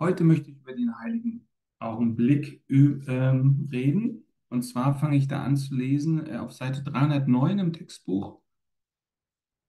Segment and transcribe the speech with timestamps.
[0.00, 1.48] Heute möchte ich über den heiligen
[1.80, 4.24] Augenblick ähm, reden.
[4.48, 8.40] Und zwar fange ich da an zu lesen äh, auf Seite 309 im Textbuch,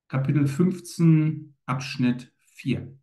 [0.08, 2.96] Kapitel 15, Abschnitt 4.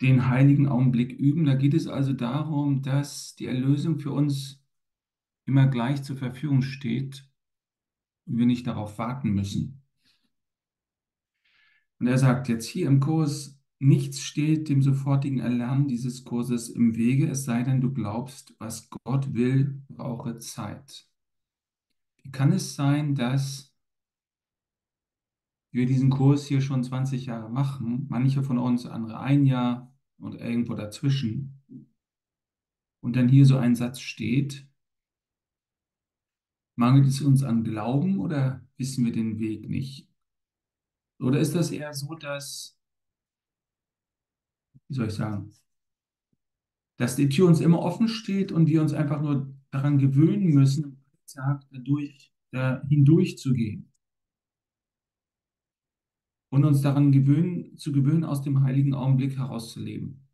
[0.00, 1.44] Den heiligen Augenblick üben.
[1.44, 4.62] Da geht es also darum, dass die Erlösung für uns
[5.44, 7.30] immer gleich zur Verfügung steht
[8.24, 9.82] und wir nicht darauf warten müssen.
[11.98, 16.96] Und er sagt jetzt hier im Kurs, nichts steht dem sofortigen Erlernen dieses Kurses im
[16.96, 21.06] Wege, es sei denn, du glaubst, was Gott will, brauche Zeit.
[22.22, 23.74] Wie kann es sein, dass
[25.70, 30.34] wir diesen Kurs hier schon 20 Jahre machen, manche von uns, andere ein Jahr und
[30.34, 31.60] irgendwo dazwischen,
[33.00, 34.66] und dann hier so ein Satz steht,
[36.74, 40.08] mangelt es uns an Glauben oder wissen wir den Weg nicht?
[41.20, 42.75] Oder ist das eher so, dass,
[44.88, 45.52] wie soll ich sagen,
[46.98, 51.04] dass die Tür uns immer offen steht und wir uns einfach nur daran gewöhnen müssen,
[51.70, 53.92] dadurch, da hindurch zu gehen?
[56.50, 60.26] Und uns daran gewöhnen, zu gewöhnen, aus dem heiligen Augenblick herauszuleben.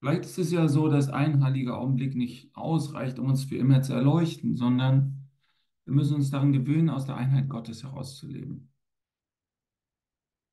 [0.00, 3.82] Vielleicht ist es ja so, dass ein heiliger Augenblick nicht ausreicht, um uns für immer
[3.82, 5.28] zu erleuchten, sondern
[5.84, 8.72] wir müssen uns daran gewöhnen, aus der Einheit Gottes herauszuleben.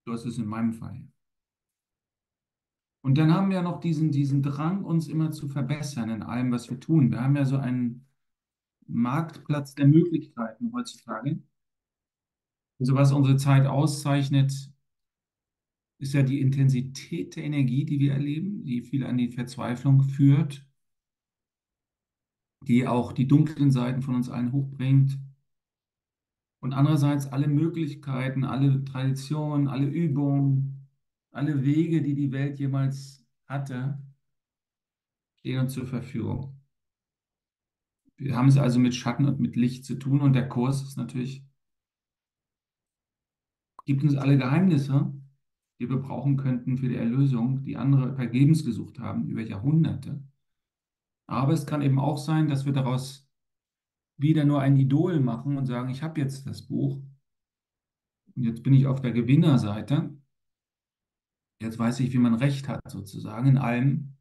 [0.06, 1.08] So ist es in meinem Fall.
[3.02, 6.70] Und dann haben wir noch diesen, diesen Drang, uns immer zu verbessern in allem, was
[6.70, 7.12] wir tun.
[7.12, 8.06] Wir haben ja so einen
[8.88, 11.42] Marktplatz der Möglichkeiten heutzutage.
[12.80, 14.54] Also was unsere Zeit auszeichnet,
[16.00, 20.66] ist ja die Intensität der Energie, die wir erleben, die viel an die Verzweiflung führt,
[22.62, 25.20] die auch die dunklen Seiten von uns allen hochbringt.
[26.62, 30.79] Und andererseits alle Möglichkeiten, alle Traditionen, alle Übungen,
[31.32, 34.02] alle Wege, die die Welt jemals hatte,
[35.36, 36.60] stehen uns zur Verfügung.
[38.18, 40.98] Wir haben es also mit Schatten und mit Licht zu tun und der Kurs ist
[40.98, 41.46] natürlich,
[43.86, 45.14] gibt uns alle Geheimnisse,
[45.80, 50.22] die wir brauchen könnten für die Erlösung, die andere vergebens gesucht haben über Jahrhunderte.
[51.28, 53.30] Aber es kann eben auch sein, dass wir daraus
[54.18, 57.02] wieder nur ein Idol machen und sagen, ich habe jetzt das Buch
[58.36, 60.19] und jetzt bin ich auf der Gewinnerseite.
[61.62, 64.16] Jetzt weiß ich, wie man recht hat, sozusagen in allem.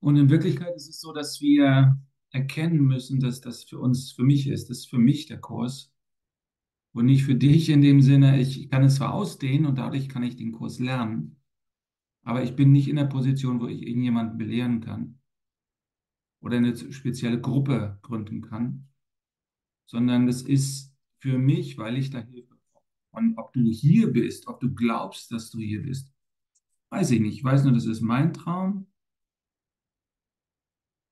[0.00, 1.98] Und in Wirklichkeit ist es so, dass wir
[2.30, 5.92] erkennen müssen, dass das für uns, für mich ist, das ist für mich der Kurs
[6.92, 10.22] und nicht für dich in dem Sinne, ich kann es zwar ausdehnen und dadurch kann
[10.22, 11.40] ich den Kurs lernen,
[12.22, 15.18] aber ich bin nicht in der Position, wo ich irgendjemanden belehren kann
[16.40, 18.88] oder eine spezielle Gruppe gründen kann,
[19.86, 22.47] sondern das ist für mich, weil ich da Hilfe.
[23.26, 26.12] Und ob du hier bist, ob du glaubst, dass du hier bist,
[26.90, 27.38] weiß ich nicht.
[27.38, 28.86] Ich weiß nur, das ist mein Traum.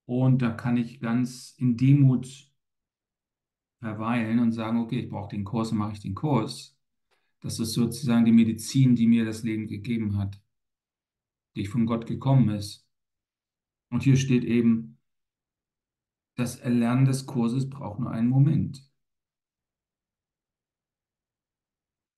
[0.07, 2.51] Und da kann ich ganz in Demut
[3.81, 6.79] verweilen und sagen, okay, ich brauche den Kurs und mache ich den Kurs.
[7.41, 10.41] Das ist sozusagen die Medizin, die mir das Leben gegeben hat,
[11.55, 12.89] die von Gott gekommen ist.
[13.91, 14.99] Und hier steht eben,
[16.37, 18.89] das Erlernen des Kurses braucht nur einen Moment.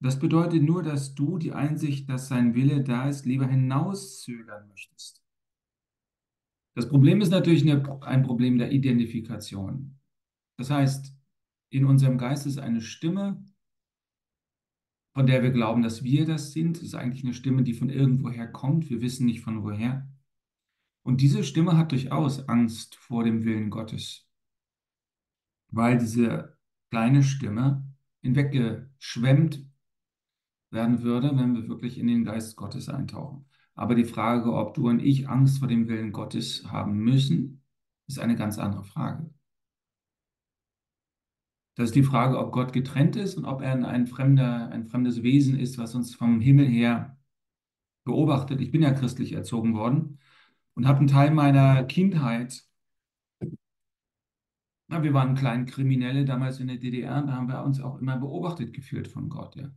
[0.01, 5.25] Das bedeutet nur, dass du die Einsicht, dass sein Wille da ist, lieber hinauszögern möchtest.
[6.75, 9.99] Das Problem ist natürlich ein Problem der Identifikation.
[10.57, 11.13] Das heißt,
[11.71, 13.45] in unserem Geist ist eine Stimme,
[15.15, 16.77] von der wir glauben, dass wir das sind.
[16.77, 18.89] Das ist eigentlich eine Stimme, die von irgendwoher kommt.
[18.89, 20.09] Wir wissen nicht von woher.
[21.03, 24.31] Und diese Stimme hat durchaus Angst vor dem Willen Gottes,
[25.73, 26.57] weil diese
[26.91, 27.85] kleine Stimme
[28.21, 29.68] hinweggeschwemmt
[30.71, 33.47] werden würde, wenn wir wirklich in den Geist Gottes eintauchen.
[33.75, 37.63] Aber die Frage, ob du und ich Angst vor dem Willen Gottes haben müssen,
[38.07, 39.31] ist eine ganz andere Frage.
[41.77, 45.23] Das ist die Frage, ob Gott getrennt ist und ob er ein, fremder, ein fremdes
[45.23, 47.17] Wesen ist, was uns vom Himmel her
[48.05, 48.61] beobachtet.
[48.61, 50.19] Ich bin ja christlich erzogen worden
[50.75, 52.65] und habe einen Teil meiner Kindheit,
[54.89, 57.99] na, wir waren kleine Kriminelle damals in der DDR und da haben wir uns auch
[57.99, 59.71] immer beobachtet gefühlt von Gott, ja.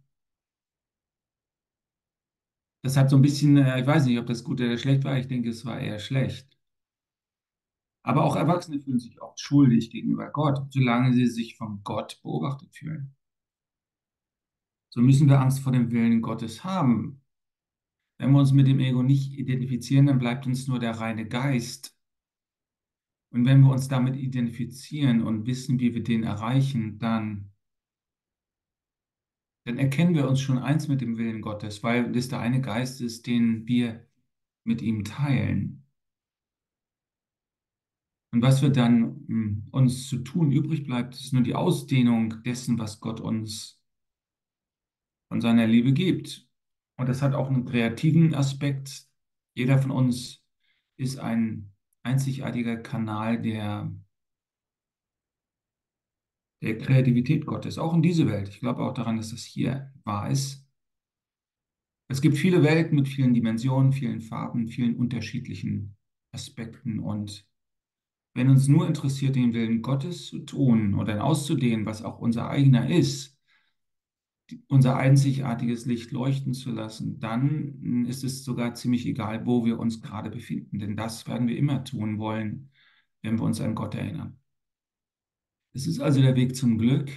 [2.83, 5.17] Das hat so ein bisschen, äh, ich weiß nicht, ob das gut oder schlecht war,
[5.17, 6.57] ich denke, es war eher schlecht.
[8.03, 12.75] Aber auch Erwachsene fühlen sich oft schuldig gegenüber Gott, solange sie sich von Gott beobachtet
[12.75, 13.15] fühlen.
[14.89, 17.21] So müssen wir Angst vor dem Willen Gottes haben.
[18.17, 21.97] Wenn wir uns mit dem Ego nicht identifizieren, dann bleibt uns nur der reine Geist.
[23.31, 27.50] Und wenn wir uns damit identifizieren und wissen, wie wir den erreichen, dann
[29.63, 33.01] dann erkennen wir uns schon eins mit dem Willen Gottes, weil das der eine Geist
[33.01, 34.07] ist, den wir
[34.63, 35.85] mit ihm teilen.
[38.33, 42.79] Und was wir dann hm, uns zu tun übrig bleibt, ist nur die Ausdehnung dessen,
[42.79, 43.81] was Gott uns
[45.27, 46.47] von seiner Liebe gibt.
[46.97, 49.07] Und das hat auch einen kreativen Aspekt.
[49.53, 50.43] Jeder von uns
[50.97, 51.73] ist ein
[52.03, 53.93] einzigartiger Kanal der,
[56.61, 58.49] der Kreativität Gottes, auch in diese Welt.
[58.49, 60.67] Ich glaube auch daran, dass das hier wahr ist.
[62.07, 65.95] Es gibt viele Welten mit vielen Dimensionen, vielen Farben, vielen unterschiedlichen
[66.31, 66.99] Aspekten.
[66.99, 67.47] Und
[68.33, 72.89] wenn uns nur interessiert, den Willen Gottes zu tun oder auszudehnen, was auch unser eigener
[72.89, 73.39] ist,
[74.67, 80.01] unser einzigartiges Licht leuchten zu lassen, dann ist es sogar ziemlich egal, wo wir uns
[80.01, 80.79] gerade befinden.
[80.79, 82.71] Denn das werden wir immer tun wollen,
[83.21, 84.40] wenn wir uns an Gott erinnern.
[85.73, 87.09] Es ist also der Weg zum Glück,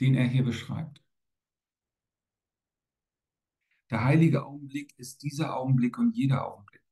[0.00, 1.02] den er hier beschreibt.
[3.90, 6.82] Der heilige Augenblick ist dieser Augenblick und jeder Augenblick.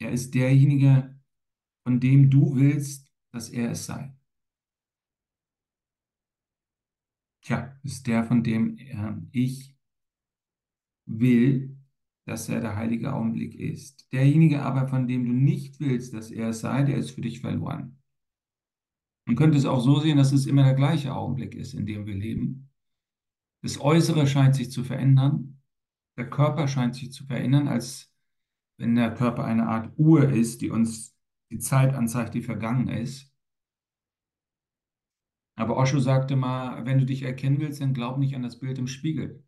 [0.00, 1.16] Er ist derjenige,
[1.84, 4.12] von dem du willst, dass er es sei.
[7.42, 9.76] Tja, ist der, von dem äh, ich
[11.06, 11.78] will,
[12.26, 14.12] dass er der heilige Augenblick ist.
[14.12, 17.40] Derjenige aber, von dem du nicht willst, dass er es sei, der ist für dich
[17.40, 17.99] verloren.
[19.26, 22.06] Man könnte es auch so sehen, dass es immer der gleiche Augenblick ist, in dem
[22.06, 22.70] wir leben.
[23.62, 25.60] Das Äußere scheint sich zu verändern.
[26.16, 28.12] Der Körper scheint sich zu verändern, als
[28.78, 31.14] wenn der Körper eine Art Uhr ist, die uns
[31.50, 33.30] die Zeit anzeigt, die vergangen ist.
[35.56, 38.78] Aber Osho sagte mal, wenn du dich erkennen willst, dann glaub nicht an das Bild
[38.78, 39.44] im Spiegel.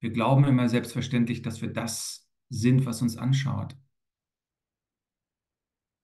[0.00, 3.76] Wir glauben immer selbstverständlich, dass wir das sind, was uns anschaut.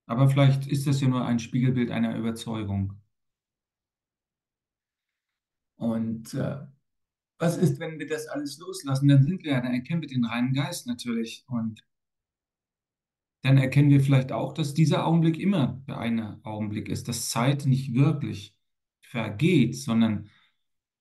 [0.06, 3.00] Aber vielleicht ist das ja nur ein Spiegelbild einer Überzeugung.
[5.76, 6.66] Und äh,
[7.38, 9.08] was ist, wenn wir das alles loslassen?
[9.08, 11.44] Dann sind wir ja, dann erkennen wir den reinen Geist natürlich.
[11.48, 11.84] Und
[13.42, 17.66] dann erkennen wir vielleicht auch, dass dieser Augenblick immer der eine Augenblick ist, dass Zeit
[17.66, 18.54] nicht wirklich
[19.00, 20.30] vergeht, sondern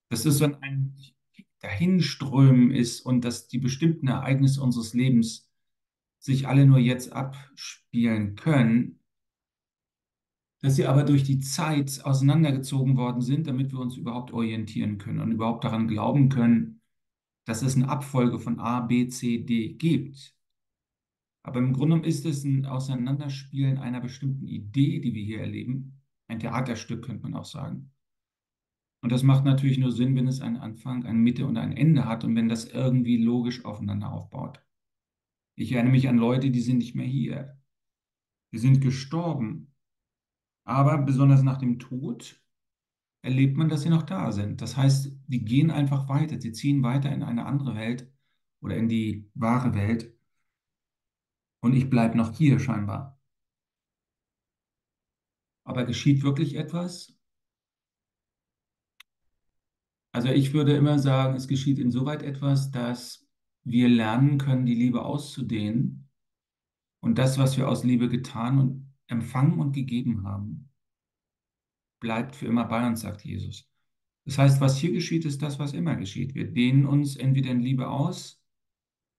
[0.10, 0.98] dass es so ein
[1.60, 5.51] Dahinströmen ist und dass die bestimmten Ereignisse unseres Lebens
[6.22, 9.00] sich alle nur jetzt abspielen können,
[10.62, 15.20] dass sie aber durch die Zeit auseinandergezogen worden sind, damit wir uns überhaupt orientieren können
[15.20, 16.82] und überhaupt daran glauben können,
[17.46, 20.36] dass es eine Abfolge von A, B, C, D gibt.
[21.44, 26.00] Aber im Grunde ist es ein Auseinanderspielen einer bestimmten Idee, die wir hier erleben.
[26.28, 27.92] Ein Theaterstück könnte man auch sagen.
[29.02, 32.06] Und das macht natürlich nur Sinn, wenn es einen Anfang, eine Mitte und ein Ende
[32.06, 34.62] hat und wenn das irgendwie logisch aufeinander aufbaut.
[35.62, 37.58] Ich erinnere mich an Leute, die sind nicht mehr hier.
[38.52, 39.74] Die sind gestorben.
[40.64, 42.42] Aber besonders nach dem Tod
[43.22, 44.62] erlebt man, dass sie noch da sind.
[44.62, 46.40] Das heißt, die gehen einfach weiter.
[46.40, 48.12] Sie ziehen weiter in eine andere Welt
[48.62, 50.14] oder in die wahre Welt
[51.62, 53.20] und ich bleibe noch hier scheinbar.
[55.64, 57.16] Aber geschieht wirklich etwas?
[60.12, 63.31] Also ich würde immer sagen, es geschieht insoweit etwas, dass
[63.64, 66.10] wir lernen können, die Liebe auszudehnen
[67.02, 70.70] und das, was wir aus Liebe getan und empfangen und gegeben haben,
[72.00, 73.68] bleibt für immer bei uns, sagt Jesus.
[74.26, 76.36] Das heißt, was hier geschieht, ist das, was immer geschieht.
[76.36, 78.42] Wir dehnen uns entweder in Liebe aus,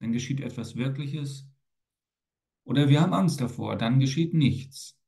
[0.01, 1.49] dann geschieht etwas Wirkliches,
[2.65, 4.99] oder wir haben Angst davor, dann geschieht nichts.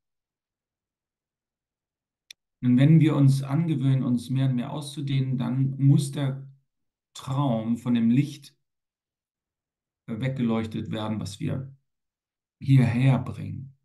[2.62, 6.48] Und wenn wir uns angewöhnen, uns mehr und mehr auszudehnen, dann muss der
[7.12, 8.56] Traum von dem Licht
[10.06, 11.74] weggeleuchtet werden, was wir
[12.58, 13.76] hierher bringen.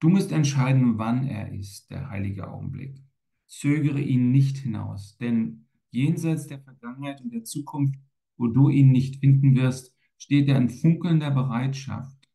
[0.00, 3.02] Du musst entscheiden, wann er ist, der heilige Augenblick.
[3.46, 7.98] Zögere ihn nicht hinaus, denn jenseits der Vergangenheit und der Zukunft,
[8.36, 12.28] wo du ihn nicht finden wirst, steht er in funkelnder Bereitschaft,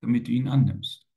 [0.00, 1.08] damit du ihn annimmst.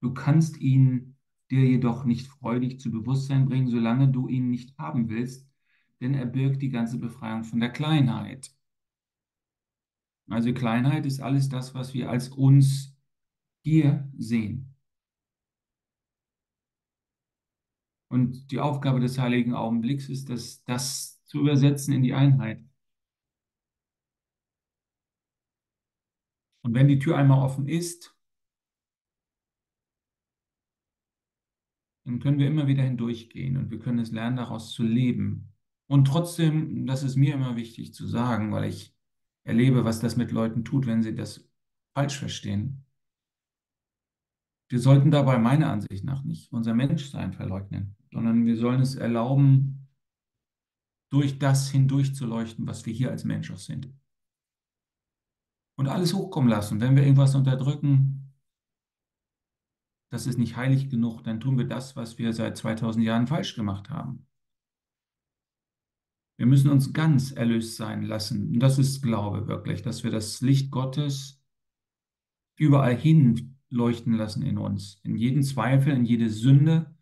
[0.00, 1.16] Du kannst ihn
[1.50, 5.47] dir jedoch nicht freudig zu Bewusstsein bringen, solange du ihn nicht haben willst,
[6.00, 8.52] denn er birgt die ganze Befreiung von der Kleinheit.
[10.28, 12.94] Also Kleinheit ist alles das, was wir als uns
[13.64, 14.74] hier sehen.
[18.10, 22.64] Und die Aufgabe des heiligen Augenblicks ist es, das zu übersetzen in die Einheit.
[26.62, 28.14] Und wenn die Tür einmal offen ist,
[32.04, 35.52] dann können wir immer wieder hindurchgehen und wir können es lernen, daraus zu leben.
[35.88, 38.94] Und trotzdem, das ist mir immer wichtig zu sagen, weil ich
[39.44, 41.48] erlebe, was das mit Leuten tut, wenn sie das
[41.94, 42.84] falsch verstehen.
[44.70, 49.88] Wir sollten dabei meiner Ansicht nach nicht unser Menschsein verleugnen, sondern wir sollen es erlauben,
[51.10, 53.90] durch das hindurch zu leuchten, was wir hier als Mensch auch sind.
[55.78, 56.82] Und alles hochkommen lassen.
[56.82, 58.34] Wenn wir irgendwas unterdrücken,
[60.10, 63.54] das ist nicht heilig genug, dann tun wir das, was wir seit 2000 Jahren falsch
[63.54, 64.27] gemacht haben.
[66.38, 68.54] Wir müssen uns ganz erlöst sein lassen.
[68.54, 71.42] Und das ist Glaube wirklich, dass wir das Licht Gottes
[72.56, 75.00] überall hin leuchten lassen in uns.
[75.02, 76.96] In jeden Zweifel, in jede Sünde,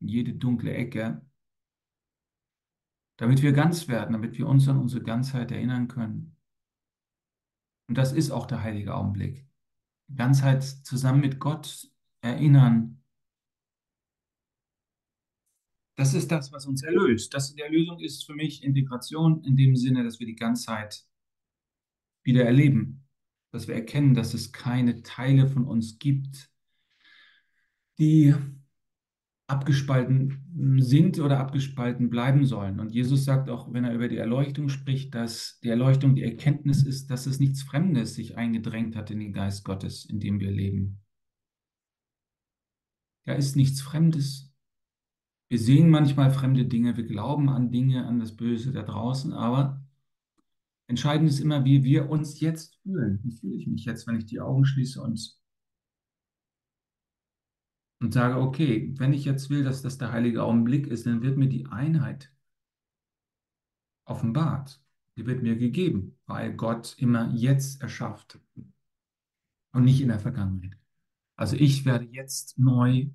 [0.00, 1.24] in jede dunkle Ecke.
[3.18, 6.36] Damit wir ganz werden, damit wir uns an unsere Ganzheit erinnern können.
[7.86, 9.46] Und das ist auch der heilige Augenblick.
[10.14, 11.86] Ganzheit zusammen mit Gott
[12.22, 12.99] erinnern.
[15.96, 17.34] Das ist das, was uns erlöst.
[17.34, 21.04] Das, die Erlösung ist für mich Integration in dem Sinne, dass wir die Ganzheit
[22.22, 23.06] wieder erleben.
[23.50, 26.50] Dass wir erkennen, dass es keine Teile von uns gibt,
[27.98, 28.34] die
[29.50, 32.78] abgespalten sind oder abgespalten bleiben sollen.
[32.78, 36.84] Und Jesus sagt auch, wenn er über die Erleuchtung spricht, dass die Erleuchtung die Erkenntnis
[36.84, 40.52] ist, dass es nichts Fremdes sich eingedrängt hat in den Geist Gottes, in dem wir
[40.52, 41.00] leben.
[43.24, 44.49] Da ist nichts Fremdes.
[45.50, 49.84] Wir sehen manchmal fremde Dinge, wir glauben an Dinge, an das Böse da draußen, aber
[50.86, 53.18] entscheidend ist immer, wie wir uns jetzt fühlen.
[53.24, 55.40] Wie fühle ich mich jetzt, wenn ich die Augen schließe und
[58.00, 61.36] und sage, okay, wenn ich jetzt will, dass das der heilige Augenblick ist, dann wird
[61.36, 62.32] mir die Einheit
[64.04, 64.80] offenbart.
[65.16, 68.38] Die wird mir gegeben, weil Gott immer jetzt erschafft
[69.72, 70.78] und nicht in der Vergangenheit.
[71.36, 73.10] Also ich werde jetzt neu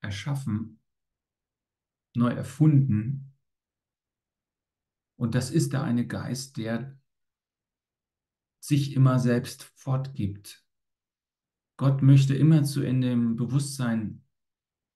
[0.00, 0.80] erschaffen,
[2.16, 3.34] neu erfunden.
[5.16, 6.98] Und das ist der eine Geist, der
[8.60, 10.66] sich immer selbst fortgibt,
[11.76, 14.22] Gott möchte immer zu in dem Bewusstsein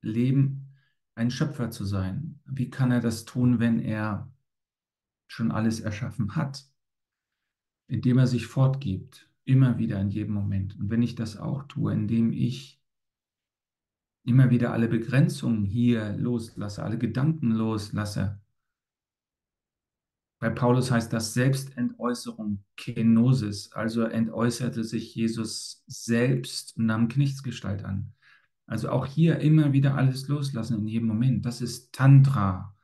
[0.00, 0.74] leben,
[1.14, 2.40] ein Schöpfer zu sein.
[2.46, 4.32] Wie kann er das tun, wenn er
[5.28, 6.66] schon alles erschaffen hat?
[7.86, 10.78] Indem er sich fortgibt, immer wieder in jedem Moment.
[10.78, 12.79] Und wenn ich das auch tue, indem ich
[14.24, 18.40] immer wieder alle Begrenzungen hier loslasse, alle Gedanken loslasse,
[20.40, 28.14] bei Paulus heißt das Selbstentäußerung, Kenosis, also entäußerte sich Jesus selbst und nahm Knechtsgestalt an.
[28.66, 31.44] Also auch hier immer wieder alles loslassen in jedem Moment.
[31.44, 32.74] Das ist Tantra.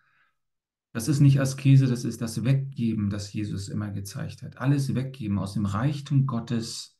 [0.93, 4.59] Das ist nicht Askese, das ist das Weggeben, das Jesus immer gezeigt hat.
[4.59, 6.99] Alles weggeben, aus dem Reichtum Gottes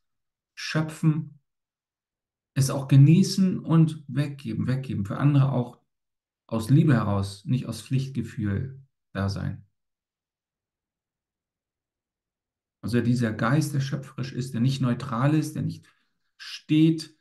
[0.55, 1.36] schöpfen,
[2.57, 5.05] es auch genießen und weggeben, weggeben.
[5.05, 5.79] Für andere auch
[6.47, 8.81] aus Liebe heraus, nicht aus Pflichtgefühl
[9.13, 9.67] da sein.
[12.81, 15.87] Also dieser Geist, der schöpferisch ist, der nicht neutral ist, der nicht
[16.39, 17.15] steht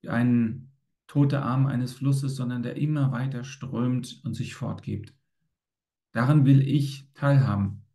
[0.00, 0.72] wie ein
[1.06, 5.14] toter Arm eines Flusses, sondern der immer weiter strömt und sich fortgibt.
[6.10, 7.86] Daran will ich teilhaben.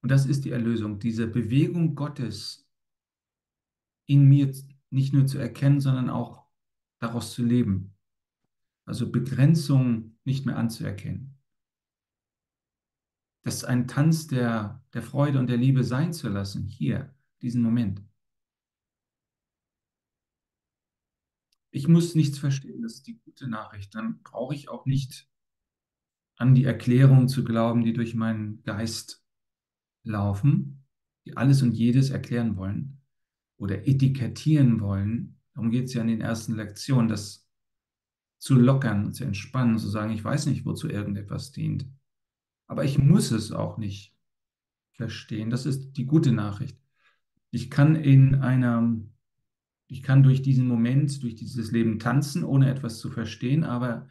[0.00, 2.63] Und das ist die Erlösung, diese Bewegung Gottes
[4.06, 4.52] in mir
[4.90, 6.46] nicht nur zu erkennen, sondern auch
[6.98, 7.94] daraus zu leben.
[8.84, 11.34] Also Begrenzung nicht mehr anzuerkennen
[13.44, 18.02] das ein Tanz der, der Freude und der Liebe sein zu lassen, hier, diesen Moment.
[21.70, 23.94] Ich muss nichts verstehen, das ist die gute Nachricht.
[23.94, 25.28] Dann brauche ich auch nicht
[26.36, 29.22] an die Erklärungen zu glauben, die durch meinen Geist
[30.04, 30.86] laufen,
[31.26, 33.03] die alles und jedes erklären wollen
[33.56, 35.36] oder etikettieren wollen.
[35.54, 37.48] Darum geht es ja in den ersten Lektionen, das
[38.38, 41.86] zu lockern, zu entspannen, zu sagen, ich weiß nicht, wozu irgendetwas dient.
[42.66, 44.14] Aber ich muss es auch nicht
[44.92, 45.50] verstehen.
[45.50, 46.78] Das ist die gute Nachricht.
[47.50, 49.00] Ich kann in einer,
[49.86, 54.08] ich kann durch diesen Moment, durch dieses Leben tanzen, ohne etwas zu verstehen, aber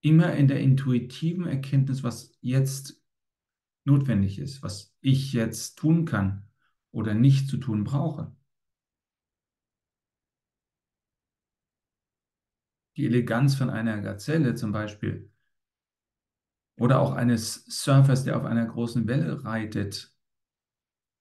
[0.00, 3.02] immer in der intuitiven Erkenntnis, was jetzt
[3.84, 6.48] notwendig ist, was ich jetzt tun kann
[6.90, 8.34] oder nicht zu tun brauche.
[12.96, 15.30] Die Eleganz von einer Gazelle zum Beispiel
[16.80, 20.14] oder auch eines Surfers, der auf einer großen Welle reitet.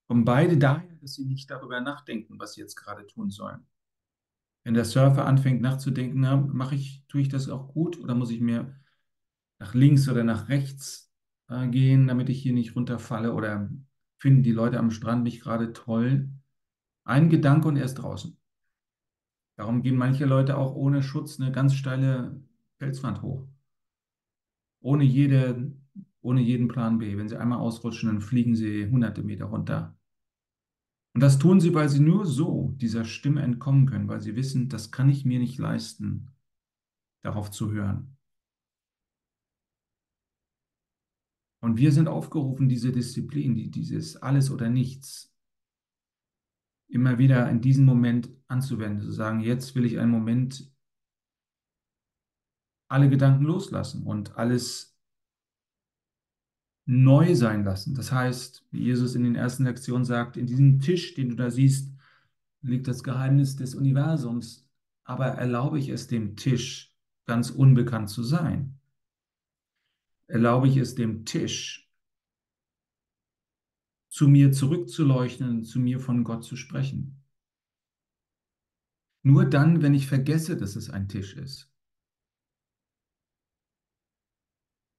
[0.08, 3.68] Kommen beide daher, dass sie nicht darüber nachdenken, was sie jetzt gerade tun sollen.
[4.64, 8.32] Wenn der Surfer anfängt nachzudenken, na, mache ich, tue ich das auch gut oder muss
[8.32, 8.74] ich mir
[9.60, 11.12] nach links oder nach rechts
[11.50, 13.70] äh, gehen, damit ich hier nicht runterfalle oder
[14.18, 16.30] finden die Leute am Strand mich gerade toll?
[17.04, 18.39] Ein Gedanke und er ist draußen.
[19.60, 22.42] Darum gehen manche Leute auch ohne Schutz eine ganz steile
[22.78, 23.46] Felswand hoch
[24.82, 25.72] ohne, jede,
[26.22, 27.18] ohne jeden Plan B.
[27.18, 29.96] Wenn sie einmal ausrutschen, dann fliegen sie hunderte Meter runter.
[31.14, 34.70] Und das tun sie, weil sie nur so dieser Stimme entkommen können, weil sie wissen,
[34.70, 36.30] das kann ich mir nicht leisten,
[37.22, 38.16] darauf zu hören.
[41.62, 45.29] Und wir sind aufgerufen, diese Disziplin, die, dieses Alles oder Nichts,
[46.90, 50.70] immer wieder in diesem Moment anzuwenden, zu sagen, jetzt will ich einen Moment
[52.90, 54.98] alle Gedanken loslassen und alles
[56.86, 57.94] neu sein lassen.
[57.94, 61.52] Das heißt, wie Jesus in den ersten Lektionen sagt, in diesem Tisch, den du da
[61.52, 61.94] siehst,
[62.62, 64.68] liegt das Geheimnis des Universums.
[65.04, 68.80] Aber erlaube ich es dem Tisch ganz unbekannt zu sein?
[70.26, 71.89] Erlaube ich es dem Tisch
[74.10, 77.24] zu mir zurückzuleuchten, zu mir von Gott zu sprechen?
[79.22, 81.72] Nur dann, wenn ich vergesse, dass es ein Tisch ist.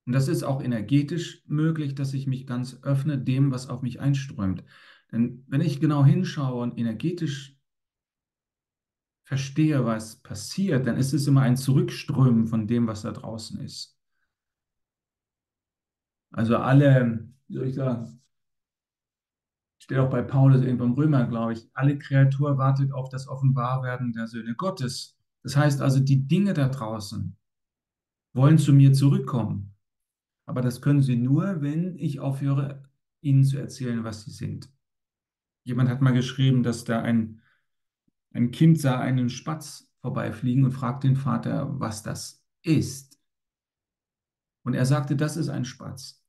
[0.06, 4.00] Und das ist auch energetisch möglich, dass ich mich ganz öffne dem, was auf mich
[4.00, 4.64] einströmt.
[5.12, 7.56] Denn wenn ich genau hinschaue und energetisch
[9.22, 13.96] verstehe, was passiert, dann ist es immer ein Zurückströmen von dem, was da draußen ist.
[16.32, 18.20] Also alle, wie soll ich sagen,
[19.90, 24.28] steht auch bei Paulus beim Römer, glaube ich, alle Kreatur wartet auf das Offenbarwerden der
[24.28, 25.18] Söhne Gottes.
[25.42, 27.36] Das heißt also, die Dinge da draußen
[28.32, 29.74] wollen zu mir zurückkommen.
[30.46, 32.88] Aber das können sie nur, wenn ich aufhöre,
[33.20, 34.72] ihnen zu erzählen, was sie sind.
[35.64, 37.40] Jemand hat mal geschrieben, dass da ein,
[38.32, 43.18] ein Kind sah einen Spatz vorbeifliegen und fragte den Vater, was das ist.
[44.62, 46.19] Und er sagte, das ist ein Spatz.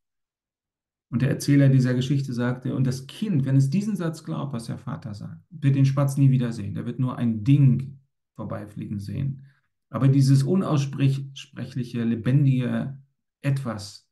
[1.11, 4.65] Und der Erzähler dieser Geschichte sagte, und das Kind, wenn es diesen Satz glaubt, was
[4.65, 6.73] der Vater sagt, wird den Spatz nie wieder sehen.
[6.73, 7.99] Der wird nur ein Ding
[8.35, 9.45] vorbeifliegen sehen.
[9.89, 12.97] Aber dieses unaussprechliche, lebendige
[13.41, 14.09] Etwas,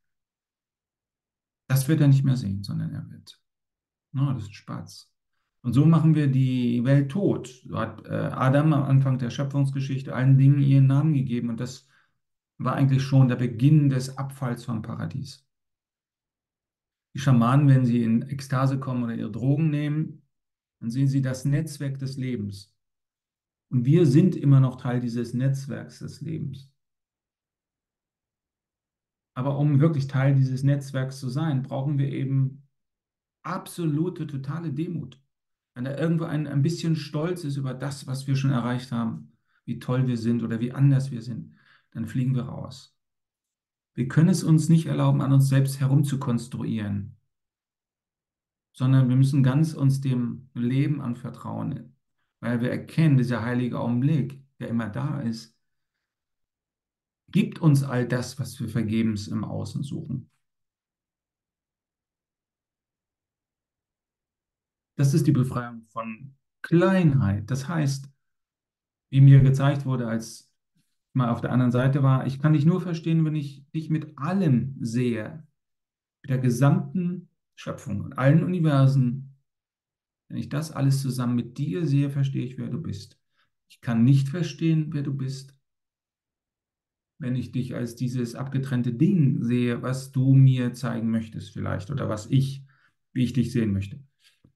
[1.70, 3.42] das wird er nicht mehr sehen, sondern er wird.
[4.16, 5.10] Oh, das ist Spatz.
[5.62, 7.48] Und so machen wir die Welt tot.
[7.66, 11.88] So hat äh, Adam am Anfang der Schöpfungsgeschichte allen Dingen ihren Namen gegeben und das
[12.58, 15.49] war eigentlich schon der Beginn des Abfalls vom Paradies.
[17.14, 20.22] Die Schamanen, wenn sie in Ekstase kommen oder ihre Drogen nehmen,
[20.80, 22.74] dann sehen sie das Netzwerk des Lebens.
[23.70, 26.72] Und wir sind immer noch Teil dieses Netzwerks des Lebens.
[29.34, 32.68] Aber um wirklich Teil dieses Netzwerks zu sein, brauchen wir eben
[33.42, 35.22] absolute, totale Demut.
[35.74, 39.38] Wenn da irgendwo ein, ein bisschen Stolz ist über das, was wir schon erreicht haben,
[39.66, 41.56] wie toll wir sind oder wie anders wir sind,
[41.92, 42.99] dann fliegen wir raus.
[44.00, 47.18] Wir können es uns nicht erlauben, an uns selbst herumzukonstruieren,
[48.72, 51.98] sondern wir müssen ganz uns dem Leben anvertrauen,
[52.40, 55.54] weil wir erkennen, dieser heilige Augenblick, der immer da ist,
[57.28, 60.30] gibt uns all das, was wir vergebens im Außen suchen.
[64.96, 67.52] Das ist die Befreiung von Kleinheit.
[67.52, 68.10] Das heißt,
[69.10, 70.49] wie mir gezeigt wurde, als
[71.14, 74.18] mal auf der anderen Seite war, ich kann dich nur verstehen, wenn ich dich mit
[74.18, 75.46] allem sehe,
[76.22, 79.36] mit der gesamten Schöpfung und allen Universen.
[80.28, 83.20] Wenn ich das alles zusammen mit dir sehe, verstehe ich, wer du bist.
[83.68, 85.56] Ich kann nicht verstehen, wer du bist,
[87.20, 92.08] wenn ich dich als dieses abgetrennte Ding sehe, was du mir zeigen möchtest vielleicht oder
[92.10, 92.66] was ich,
[93.14, 94.00] wie ich dich sehen möchte.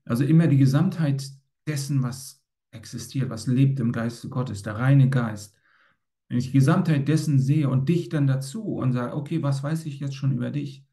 [0.05, 1.29] Also immer die Gesamtheit
[1.67, 5.55] dessen, was existiert, was lebt im Geiste Gottes, der reine Geist.
[6.33, 9.85] Wenn ich die Gesamtheit dessen sehe und dich dann dazu und sage, okay, was weiß
[9.85, 10.83] ich jetzt schon über dich?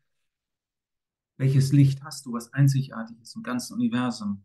[1.38, 4.44] Welches Licht hast du, was einzigartig ist im ganzen Universum?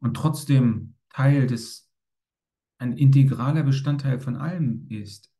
[0.00, 1.88] Und trotzdem Teil des,
[2.78, 5.32] ein integraler Bestandteil von allem ist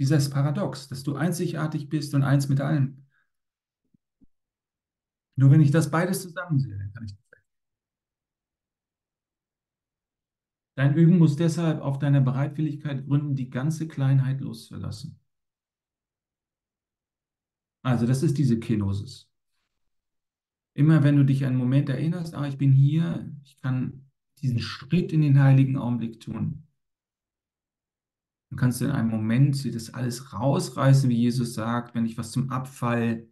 [0.00, 3.06] dieses Paradox, dass du einzigartig bist und eins mit allem.
[5.36, 7.44] Nur wenn ich das beides zusammensehe, dann kann ich das weg.
[10.80, 15.20] Dein Üben muss deshalb auf deiner Bereitwilligkeit gründen, die ganze Kleinheit loszulassen.
[17.82, 19.30] Also das ist diese Kenosis.
[20.72, 24.06] Immer wenn du dich an einen Moment erinnerst, ah, ich bin hier, ich kann
[24.38, 26.66] diesen Schritt in den heiligen Augenblick tun,
[28.48, 32.32] dann kannst du in einem Moment das alles rausreißen, wie Jesus sagt, wenn dich was
[32.32, 33.28] zum Abfall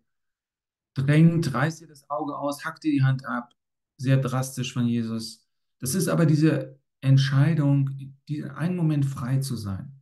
[0.92, 3.54] drängt, reiß dir das Auge aus, hack dir die Hand ab.
[3.96, 5.48] Sehr drastisch von Jesus.
[5.78, 7.90] Das ist aber diese Entscheidung,
[8.28, 9.98] die, einen Moment frei zu sein.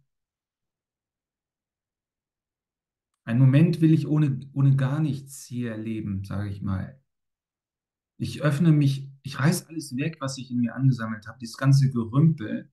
[3.24, 7.00] Ein Moment will ich ohne, ohne gar nichts hier erleben, sage ich mal.
[8.18, 11.90] Ich öffne mich, ich reiß alles weg, was ich in mir angesammelt habe, dieses ganze
[11.90, 12.70] Gerümpel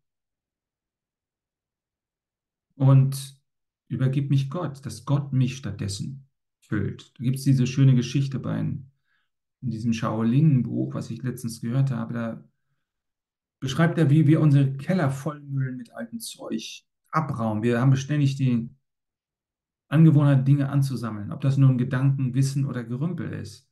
[2.76, 3.42] und
[3.88, 7.14] übergib mich Gott, dass Gott mich stattdessen füllt.
[7.18, 8.90] Da gibt es diese schöne Geschichte bei in
[9.62, 12.14] diesem Shaolin-Buch, was ich letztens gehört habe.
[12.14, 12.50] Da
[13.64, 17.64] beschreibt er, wie wir unsere Keller vollmüllen mit altem Zeug, Abraum.
[17.64, 18.70] Wir haben ständig die
[19.88, 23.70] Angewohnheit, Dinge anzusammeln, ob das nun Gedanken, Wissen oder Gerümpel ist.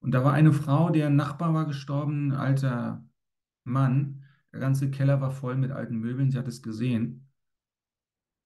[0.00, 3.04] Und da war eine Frau, deren Nachbar war gestorben, ein alter
[3.62, 4.24] Mann.
[4.52, 6.32] Der ganze Keller war voll mit alten Möbeln.
[6.32, 7.28] Sie hat es gesehen.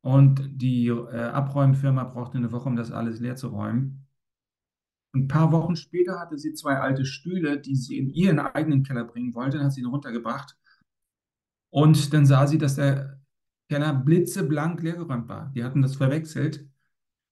[0.03, 4.07] Und die äh, Abräumfirma brauchte eine Woche, um das alles leer zu räumen.
[5.15, 9.05] ein paar Wochen später hatte sie zwei alte Stühle, die sie in ihren eigenen Keller
[9.05, 9.57] bringen wollte.
[9.57, 10.59] Dann hat sie ihn runtergebracht.
[11.75, 13.21] Und dann sah sie, dass der
[13.69, 15.51] Keller blitzeblank leergeräumt war.
[15.57, 16.65] Die hatten das verwechselt.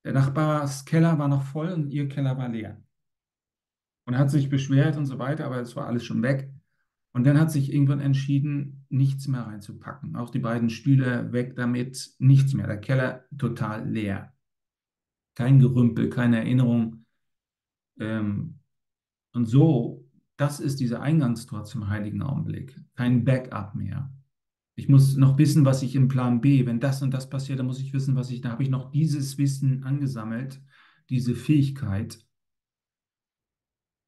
[0.04, 2.82] Der Nachbars Keller war noch voll und ihr Keller war leer.
[4.04, 6.52] Und hat sich beschwert und so weiter, aber es war alles schon weg.
[7.12, 10.16] Und dann hat sich irgendwann entschieden, nichts mehr reinzupacken.
[10.16, 12.66] Auch die beiden Stühle weg damit, nichts mehr.
[12.66, 14.34] Der Keller total leer.
[15.36, 17.06] Kein Gerümpel, keine Erinnerung.
[18.00, 18.58] Ähm,
[19.34, 20.04] und so,
[20.36, 22.76] das ist dieser Eingangstor zum heiligen Augenblick.
[22.96, 24.10] Kein Backup mehr.
[24.74, 27.66] Ich muss noch wissen, was ich im Plan B, wenn das und das passiert, dann
[27.66, 30.62] muss ich wissen, was ich, da habe ich noch dieses Wissen angesammelt,
[31.10, 32.24] diese Fähigkeit.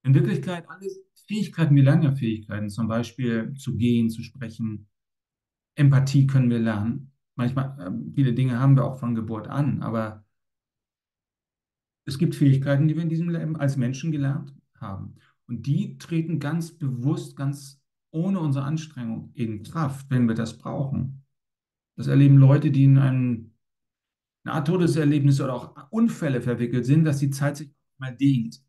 [0.05, 0.89] In Wirklichkeit, alle
[1.27, 4.89] Fähigkeiten, wir lernen ja Fähigkeiten, zum Beispiel zu gehen, zu sprechen.
[5.75, 7.13] Empathie können wir lernen.
[7.37, 10.25] Manchmal, äh, viele Dinge haben wir auch von Geburt an, aber
[12.07, 15.17] es gibt Fähigkeiten, die wir in diesem Leben als Menschen gelernt haben.
[15.47, 17.83] Und die treten ganz bewusst, ganz
[18.15, 21.25] ohne unsere Anstrengung in Kraft, wenn wir das brauchen.
[21.97, 23.53] Das erleben Leute, die in einem
[24.45, 28.63] Nahtodeserlebnis oder auch Unfälle verwickelt sind, dass die Zeit sich mal dehnt.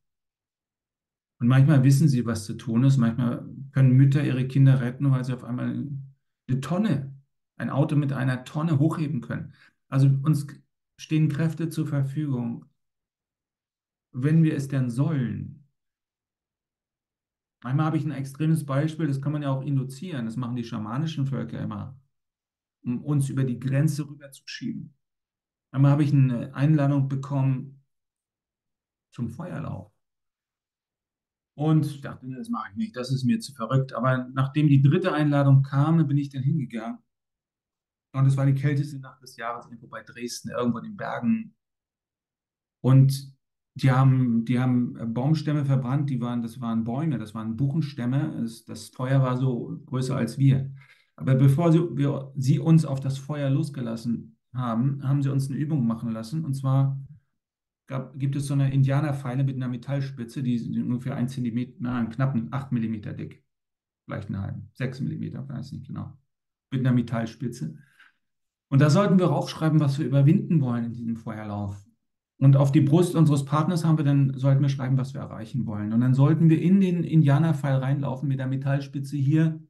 [1.39, 2.97] Und manchmal wissen sie, was zu tun ist.
[2.97, 5.87] Manchmal können Mütter ihre Kinder retten, weil sie auf einmal
[6.47, 7.13] eine Tonne,
[7.57, 9.53] ein Auto mit einer Tonne hochheben können.
[9.89, 10.47] Also uns
[10.97, 12.65] stehen Kräfte zur Verfügung,
[14.11, 15.64] wenn wir es denn sollen.
[17.63, 20.25] Manchmal habe ich ein extremes Beispiel, das kann man ja auch induzieren.
[20.25, 21.99] Das machen die schamanischen Völker immer,
[22.83, 24.93] um uns über die Grenze rüberzuschieben.
[25.71, 27.83] Einmal habe ich eine Einladung bekommen
[29.11, 29.91] zum Feuerlauf.
[31.57, 33.93] Und ich dachte, das mache ich nicht, das ist mir zu verrückt.
[33.93, 36.99] Aber nachdem die dritte Einladung kam, bin ich dann hingegangen.
[38.11, 41.55] Und es war die kälteste Nacht des Jahres irgendwo bei Dresden, irgendwo in den Bergen.
[42.81, 43.34] Und
[43.75, 48.41] die haben, die haben Baumstämme verbrannt, die waren, das waren Bäume, das waren Buchenstämme.
[48.43, 50.71] Es, das Feuer war so größer als wir.
[51.17, 55.59] Aber bevor sie, wir, sie uns auf das Feuer losgelassen haben, haben sie uns eine
[55.59, 56.45] Übung machen lassen.
[56.45, 56.97] Und zwar
[57.87, 61.99] gab, gibt es so eine Indianerpfeile mit einer Metallspitze, die sind ungefähr ein Zentimeter, na,
[61.99, 63.43] einen knappen 8 Millimeter dick.
[64.05, 66.17] Vielleicht einen halben, 6 Millimeter, weiß nicht genau.
[66.71, 67.77] Mit einer Metallspitze.
[68.69, 71.84] Und da sollten wir aufschreiben, was wir überwinden wollen in diesem Feuerlauf.
[72.37, 75.65] Und auf die Brust unseres Partners haben wir dann, sollten wir schreiben, was wir erreichen
[75.65, 75.93] wollen.
[75.93, 79.61] Und dann sollten wir in den Indianerpfeil reinlaufen mit der Metallspitze hier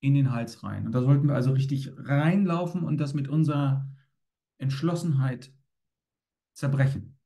[0.00, 0.86] in den Hals rein.
[0.86, 3.88] Und da sollten wir also richtig reinlaufen und das mit unserer
[4.58, 5.52] Entschlossenheit
[6.52, 7.16] zerbrechen.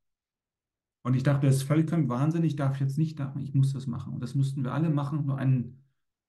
[1.03, 3.87] Und ich dachte, das ist völlig Wahnsinn, ich darf jetzt nicht machen, ich muss das
[3.87, 4.15] machen.
[4.15, 5.27] Und das mussten wir alle machen.
[5.27, 5.83] Nur ein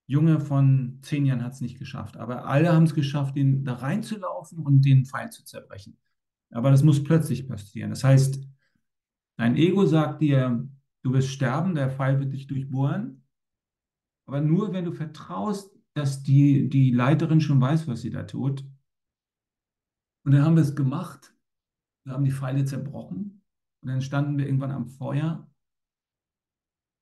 [0.07, 2.17] Junge von zehn Jahren hat es nicht geschafft.
[2.17, 5.97] Aber alle haben es geschafft, den da reinzulaufen und den Pfeil zu zerbrechen.
[6.55, 7.89] Aber das muss plötzlich passieren.
[7.89, 8.41] Das heißt,
[9.37, 10.65] dein Ego sagt dir,
[11.03, 13.25] du wirst sterben, der Pfeil wird dich durchbohren.
[14.25, 18.65] Aber nur wenn du vertraust, dass die, die Leiterin schon weiß, was sie da tut.
[20.23, 21.35] Und dann haben wir es gemacht.
[22.05, 23.43] Wir haben die Pfeile zerbrochen.
[23.81, 25.51] Und dann standen wir irgendwann am Feuer.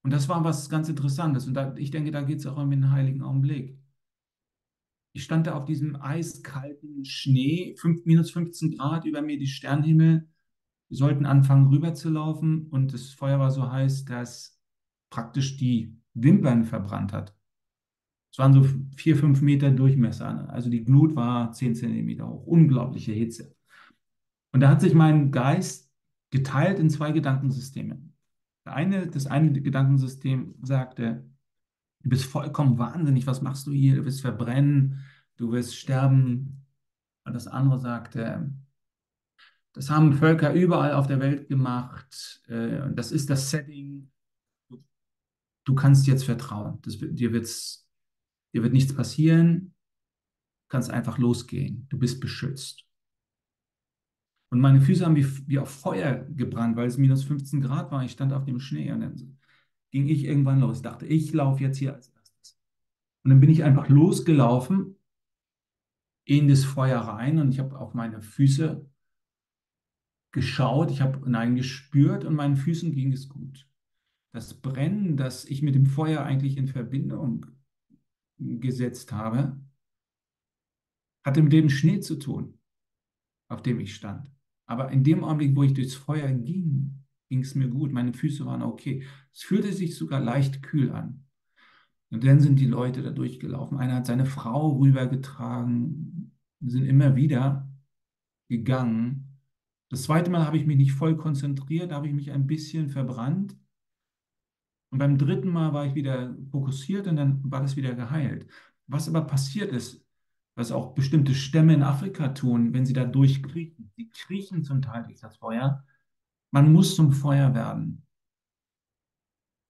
[0.04, 1.46] Und das war was ganz Interessantes.
[1.46, 3.80] Und da, ich denke, da geht es auch um den heiligen Augenblick.
[5.14, 10.28] Ich stand da auf diesem eiskalten Schnee, 5, minus 15 Grad über mir, die Sternenhimmel.
[10.90, 14.60] Wir sollten anfangen rüber zu laufen und das Feuer war so heiß, dass
[15.12, 17.36] praktisch die Wimpern verbrannt hat.
[18.32, 18.66] Es waren so
[18.98, 20.50] 4, 5 Meter Durchmesser.
[20.50, 22.48] Also die Glut war 10 Zentimeter hoch.
[22.48, 23.56] Unglaubliche Hitze.
[24.52, 25.92] Und da hat sich mein Geist
[26.32, 28.02] geteilt in zwei Gedankensysteme.
[28.66, 31.30] Eine, das eine Gedankensystem sagte,
[32.04, 33.26] Du bist vollkommen wahnsinnig.
[33.28, 33.96] Was machst du hier?
[33.96, 35.04] Du wirst verbrennen.
[35.38, 36.66] Du wirst sterben.
[37.26, 38.52] Und das andere sagte,
[39.74, 42.44] das haben Völker überall auf der Welt gemacht.
[42.48, 44.12] Äh, das ist das Setting.
[45.64, 46.80] Du kannst jetzt vertrauen.
[46.82, 47.88] Das, dir, wird's,
[48.54, 49.74] dir wird nichts passieren.
[50.64, 51.88] Du kannst einfach losgehen.
[51.90, 52.86] Du bist beschützt.
[54.50, 58.04] Und meine Füße haben wie, wie auf Feuer gebrannt, weil es minus 15 Grad war.
[58.04, 58.92] Ich stand auf dem Schnee.
[58.92, 59.40] Und dann
[59.94, 60.78] ging ich irgendwann los.
[60.78, 62.60] Ich dachte, ich laufe jetzt hier als erstes.
[63.24, 64.98] Und dann bin ich einfach losgelaufen
[66.26, 68.90] in das Feuer rein und ich habe auf meine Füße
[70.32, 73.70] geschaut, ich habe hinein gespürt und meinen Füßen ging es gut.
[74.32, 77.46] Das Brennen, das ich mit dem Feuer eigentlich in Verbindung
[78.40, 79.62] gesetzt habe,
[81.24, 82.58] hatte mit dem Schnee zu tun,
[83.48, 84.32] auf dem ich stand.
[84.66, 87.03] Aber in dem Augenblick, wo ich durchs Feuer ging,
[87.34, 87.92] ging es mir gut.
[87.92, 89.04] Meine Füße waren okay.
[89.34, 91.26] Es fühlte sich sogar leicht kühl an.
[92.12, 93.80] Und dann sind die Leute da durchgelaufen.
[93.80, 97.68] Einer hat seine Frau rübergetragen, sind immer wieder
[98.50, 99.40] gegangen.
[99.90, 102.90] Das zweite Mal habe ich mich nicht voll konzentriert, da habe ich mich ein bisschen
[102.90, 103.58] verbrannt.
[104.92, 108.46] Und beim dritten Mal war ich wieder fokussiert und dann war das wieder geheilt.
[108.86, 110.06] Was aber passiert ist,
[110.54, 113.92] was auch bestimmte Stämme in Afrika tun, wenn sie da durchkriechen.
[113.96, 115.84] Sie kriechen zum Teil durch das Feuer.
[116.54, 118.06] Man muss zum Feuer werden.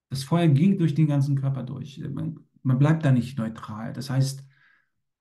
[0.09, 1.97] Das Feuer ging durch den ganzen Körper durch.
[1.97, 3.93] Man, man bleibt da nicht neutral.
[3.93, 4.45] Das heißt,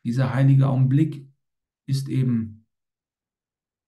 [0.05, 1.25] dieser heilige Augenblick
[1.87, 2.67] ist eben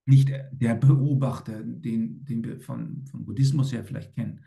[0.06, 4.44] nicht der Beobachter, den, den wir von, von Buddhismus her vielleicht kennen.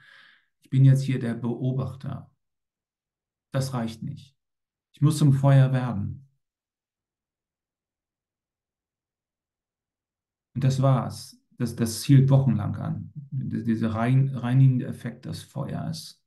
[0.61, 2.31] Ich bin jetzt hier der Beobachter.
[3.51, 4.37] Das reicht nicht.
[4.93, 6.29] Ich muss zum Feuer werden.
[10.55, 11.37] Und das war's.
[11.57, 13.11] Das, das hielt wochenlang an.
[13.31, 16.23] Dieser rein, reinigende Effekt des Feuers.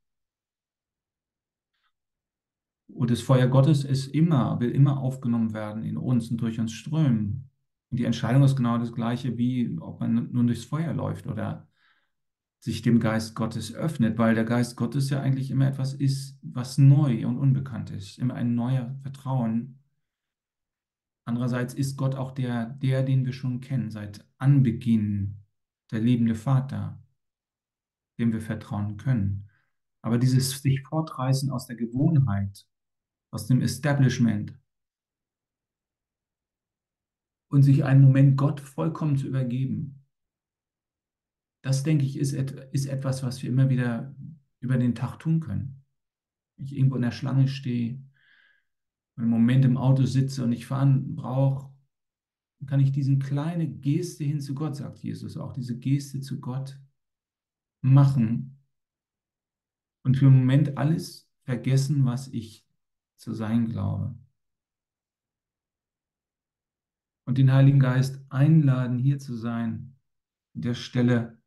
[2.89, 6.73] Und das Feuer Gottes ist immer, will immer aufgenommen werden in uns und durch uns
[6.73, 7.49] strömen.
[7.91, 11.69] Und die Entscheidung ist genau das gleiche, wie ob man nun durchs Feuer läuft oder
[12.61, 16.77] sich dem Geist Gottes öffnet, weil der Geist Gottes ja eigentlich immer etwas ist, was
[16.77, 19.80] neu und unbekannt ist, immer ein neuer Vertrauen.
[21.31, 25.37] Andererseits ist Gott auch der, der, den wir schon kennen, seit Anbeginn,
[25.93, 27.01] der liebende Vater,
[28.19, 29.49] dem wir vertrauen können.
[30.03, 32.67] Aber dieses sich fortreißen aus der Gewohnheit,
[33.31, 34.59] aus dem Establishment
[37.49, 40.05] und sich einen Moment Gott vollkommen zu übergeben,
[41.63, 44.17] das denke ich, ist, ist etwas, was wir immer wieder
[44.59, 45.85] über den Tag tun können.
[46.57, 48.03] Wenn ich irgendwo in der Schlange stehe,
[49.23, 51.71] im Moment im Auto sitze und ich fahren brauche,
[52.67, 56.79] kann ich diese kleine Geste hin zu Gott, sagt Jesus auch, diese Geste zu Gott
[57.83, 58.59] machen
[60.03, 62.67] und für einen Moment alles vergessen, was ich
[63.17, 64.15] zu sein glaube.
[67.27, 69.97] Und den Heiligen Geist einladen, hier zu sein,
[70.55, 71.41] an der Stelle,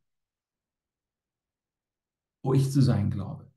[2.42, 3.53] wo ich zu sein glaube.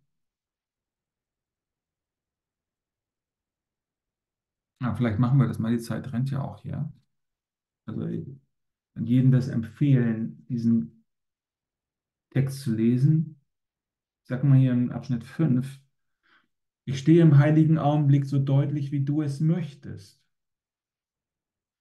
[4.81, 6.93] Ja, vielleicht machen wir das mal, die Zeit rennt ja auch hier.
[7.87, 8.07] Also
[8.95, 11.05] kann jedem das empfehlen, diesen
[12.31, 13.41] Text zu lesen.
[14.23, 15.81] Ich sage mal hier in Abschnitt 5.
[16.85, 20.23] Ich stehe im heiligen Augenblick so deutlich, wie du es möchtest.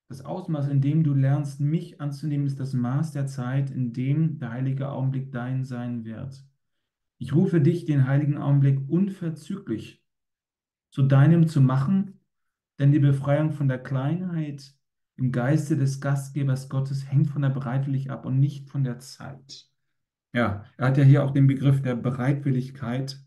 [0.07, 4.37] Das Ausmaß, in dem du lernst, mich anzunehmen, ist das Maß der Zeit, in dem
[4.37, 6.45] der heilige Augenblick dein sein wird.
[7.17, 10.03] Ich rufe dich, den heiligen Augenblick, unverzüglich
[10.91, 12.19] zu deinem zu machen,
[12.79, 14.73] denn die Befreiung von der Kleinheit
[15.17, 19.69] im Geiste des Gastgebers Gottes hängt von der Bereitwilligkeit ab und nicht von der Zeit.
[20.33, 23.21] Ja, er hat ja hier auch den Begriff der Bereitwilligkeit.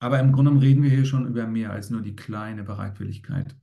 [0.00, 3.56] Aber im Grunde reden wir hier schon über mehr als nur die kleine Bereitwilligkeit.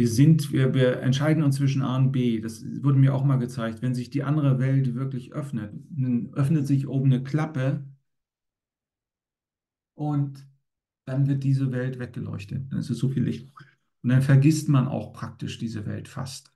[0.00, 2.40] wir sind, wir, wir entscheiden uns zwischen A und B.
[2.40, 3.82] Das wurde mir auch mal gezeigt.
[3.82, 5.74] Wenn sich die andere Welt wirklich öffnet,
[6.32, 7.84] öffnet sich oben eine Klappe
[10.00, 10.48] und
[11.04, 12.72] dann wird diese Welt weggeleuchtet.
[12.72, 13.52] Dann ist es so viel Licht.
[14.02, 16.54] Und dann vergisst man auch praktisch diese Welt fast.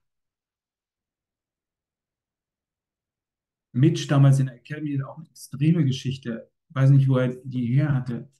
[3.73, 7.37] Mitch damals in der Academy hat auch eine extreme Geschichte, ich weiß nicht, wo er
[7.45, 8.31] die her hatte,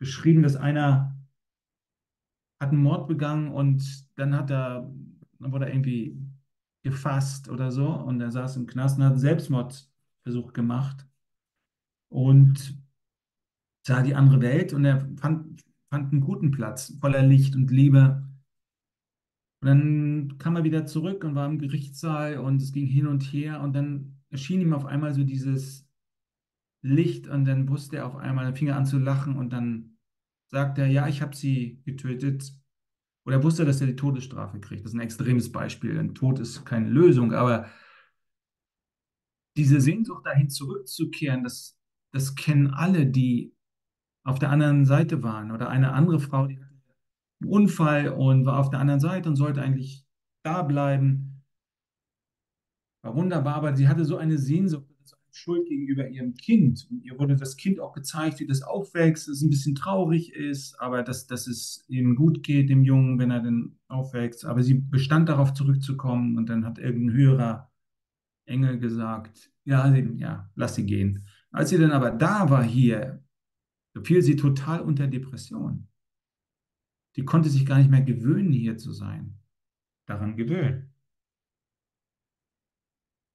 [0.00, 1.16] beschrieben, dass einer
[2.58, 4.90] hat einen Mord begangen und dann hat er,
[5.38, 6.18] dann wurde er irgendwie
[6.82, 11.06] gefasst oder so und er saß im Knast und hat einen Selbstmordversuch gemacht
[12.08, 12.83] und
[13.86, 18.26] sah die andere Welt und er fand, fand einen guten Platz voller Licht und Liebe.
[19.60, 23.22] Und dann kam er wieder zurück und war im Gerichtssaal und es ging hin und
[23.22, 25.86] her und dann erschien ihm auf einmal so dieses
[26.82, 29.96] Licht und dann wusste er auf einmal, dann fing er an zu lachen und dann
[30.50, 32.52] sagt er, ja, ich habe sie getötet.
[33.26, 34.84] Oder er wusste, dass er die Todesstrafe kriegt.
[34.84, 35.98] Das ist ein extremes Beispiel.
[35.98, 37.70] Ein Tod ist keine Lösung, aber
[39.56, 41.78] diese Sehnsucht dahin zurückzukehren, das,
[42.12, 43.54] das kennen alle, die
[44.24, 45.52] auf der anderen Seite waren.
[45.52, 46.74] Oder eine andere Frau, die hatte
[47.40, 50.04] einen Unfall und war auf der anderen Seite und sollte eigentlich
[50.42, 51.42] da bleiben.
[53.02, 54.86] War wunderbar, aber sie hatte so eine Sehnsucht
[55.36, 56.86] Schuld gegenüber ihrem Kind.
[56.90, 60.32] Und ihr wurde das Kind auch gezeigt, wie das aufwächst, dass es ein bisschen traurig
[60.32, 64.44] ist, aber dass, dass es ihm gut geht, dem Jungen, wenn er denn aufwächst.
[64.44, 67.70] Aber sie bestand darauf zurückzukommen und dann hat irgendein höherer
[68.46, 71.26] Engel gesagt, ja, ja, lass sie gehen.
[71.50, 73.23] Als sie dann aber da war hier,
[74.02, 75.88] fiel sie total unter Depression.
[77.16, 79.38] Die konnte sich gar nicht mehr gewöhnen, hier zu sein.
[80.06, 80.92] Daran gewöhnen.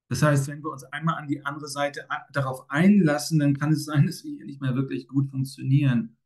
[0.09, 3.85] Das heißt, wenn wir uns einmal an die andere Seite darauf einlassen, dann kann es
[3.85, 6.17] sein, dass wir hier nicht mehr wirklich gut funktionieren.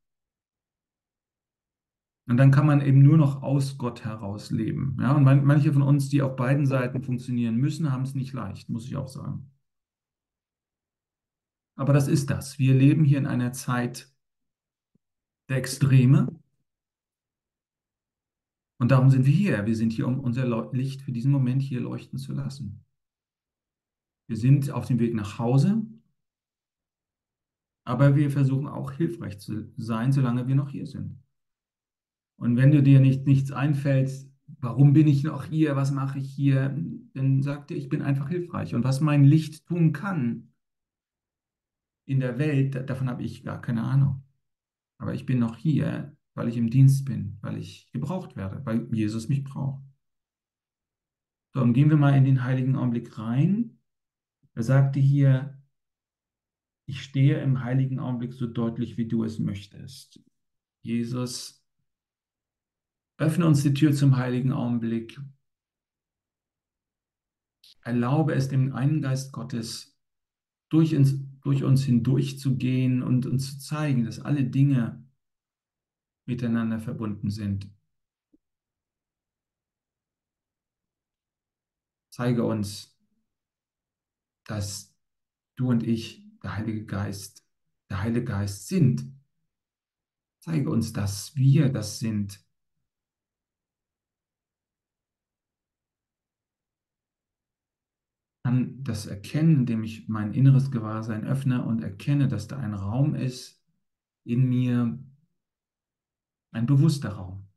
[2.25, 4.97] Und dann kann man eben nur noch aus Gott heraus leben.
[5.01, 8.69] Ja, und manche von uns, die auf beiden Seiten funktionieren müssen, haben es nicht leicht,
[8.69, 9.51] muss ich auch sagen.
[11.75, 12.59] Aber das ist das.
[12.59, 14.12] Wir leben hier in einer Zeit
[15.49, 16.27] der Extreme.
[18.79, 19.65] Und darum sind wir hier.
[19.65, 22.83] Wir sind hier, um unser Licht für diesen Moment hier leuchten zu lassen.
[24.27, 25.85] Wir sind auf dem Weg nach Hause,
[27.85, 31.21] aber wir versuchen auch hilfreich zu sein, solange wir noch hier sind.
[32.37, 34.11] Und wenn du dir nicht, nichts einfällt,
[34.59, 36.75] warum bin ich noch hier, was mache ich hier,
[37.13, 38.75] dann sag dir, ich bin einfach hilfreich.
[38.75, 40.53] Und was mein Licht tun kann
[42.05, 44.23] in der Welt, davon habe ich gar keine Ahnung.
[45.03, 48.87] Aber ich bin noch hier, weil ich im Dienst bin, weil ich gebraucht werde, weil
[48.95, 49.83] Jesus mich braucht.
[51.53, 53.81] So, und gehen wir mal in den heiligen Augenblick rein.
[54.53, 55.61] Er sagte hier,
[56.85, 60.23] ich stehe im heiligen Augenblick so deutlich, wie du es möchtest.
[60.83, 61.67] Jesus,
[63.17, 65.19] öffne uns die Tür zum heiligen Augenblick.
[67.81, 69.99] Erlaube es dem einen Geist Gottes,
[70.69, 75.05] durch uns, durch uns hindurch zu gehen und uns zu zeigen, dass alle Dinge
[76.25, 77.69] miteinander verbunden sind.
[82.09, 82.97] Zeige uns,
[84.45, 84.95] dass
[85.55, 87.45] du und ich, der Heilige Geist,
[87.89, 89.11] der Heilige Geist sind.
[90.39, 92.43] Zeige uns, dass wir das sind.
[98.43, 103.15] Kann das erkennen, indem ich mein inneres Gewahrsein öffne und erkenne, dass da ein Raum
[103.15, 103.63] ist
[104.25, 104.99] in mir,
[106.51, 107.47] ein bewusster Raum.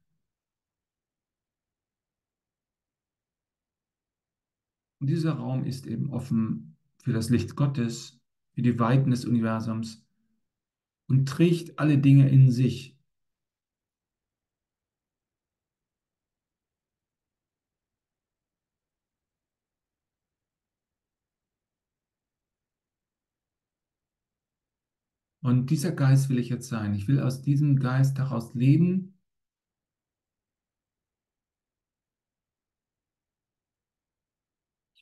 [5.00, 8.20] Und dieser Raum ist eben offen für das Licht Gottes,
[8.54, 10.06] für die Weiten des Universums
[11.08, 12.95] und trägt alle Dinge in sich.
[25.46, 26.92] Und dieser Geist will ich jetzt sein.
[26.92, 29.16] Ich will aus diesem Geist daraus leben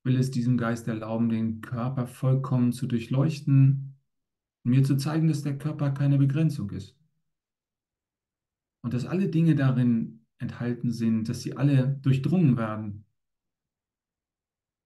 [0.04, 3.96] will es diesem Geist erlauben, den Körper vollkommen zu durchleuchten
[4.62, 6.94] und mir zu zeigen, dass der Körper keine Begrenzung ist.
[8.82, 13.06] Und dass alle Dinge darin enthalten sind, dass sie alle durchdrungen werden.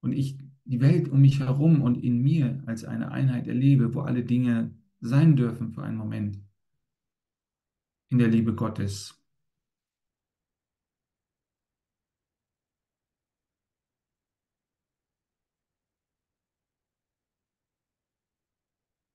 [0.04, 4.02] Und ich die Welt um mich herum und in mir als eine Einheit erlebe, wo
[4.02, 6.40] alle Dinge sein dürfen für einen Moment.
[8.10, 9.14] In der Liebe Gottes.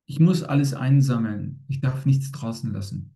[0.05, 1.65] Ich muss alles einsammeln.
[1.67, 3.15] Ich darf nichts draußen lassen.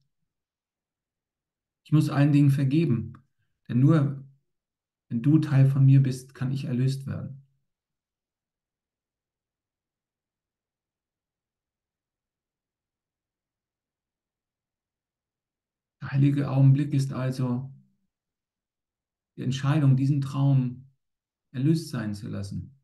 [1.83, 3.13] Ich muss allen Dingen vergeben.
[3.69, 4.27] Denn nur
[5.09, 7.46] wenn du Teil von mir bist, kann ich erlöst werden.
[16.07, 17.69] Der heilige Augenblick ist also
[19.35, 20.85] die Entscheidung, diesen Traum
[21.51, 22.76] erlöst sein zu lassen.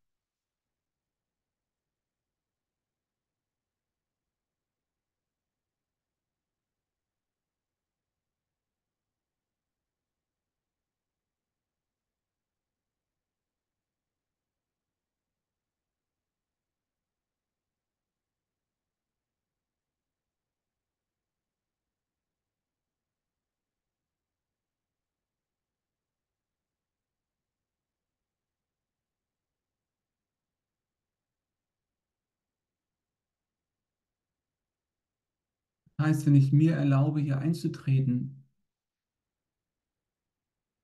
[36.03, 38.43] Heißt, wenn ich mir erlaube, hier einzutreten,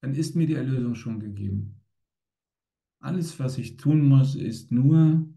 [0.01, 1.81] dann ist mir die Erlösung schon gegeben.
[3.01, 5.27] Alles, was ich tun muss, ist nur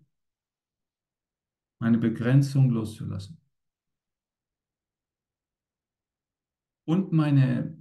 [1.80, 3.40] meine Begrenzung loszulassen.
[6.84, 7.76] Und meine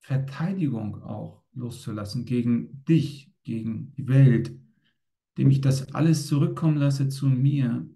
[0.00, 4.54] Verteidigung auch loszulassen gegen dich, gegen die Welt,
[5.30, 7.88] indem ich das alles zurückkommen lasse zu mir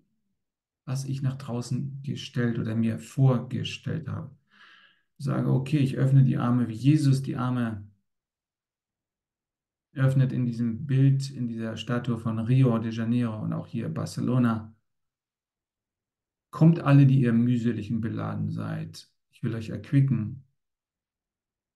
[0.87, 4.35] was ich nach draußen gestellt oder mir vorgestellt habe.
[5.19, 7.87] Sage, okay, ich öffne die Arme, wie Jesus die Arme
[9.93, 14.75] öffnet in diesem Bild, in dieser Statue von Rio de Janeiro und auch hier Barcelona.
[16.51, 19.11] Kommt alle, die ihr mühselig und beladen seid.
[19.31, 20.45] Ich will euch erquicken.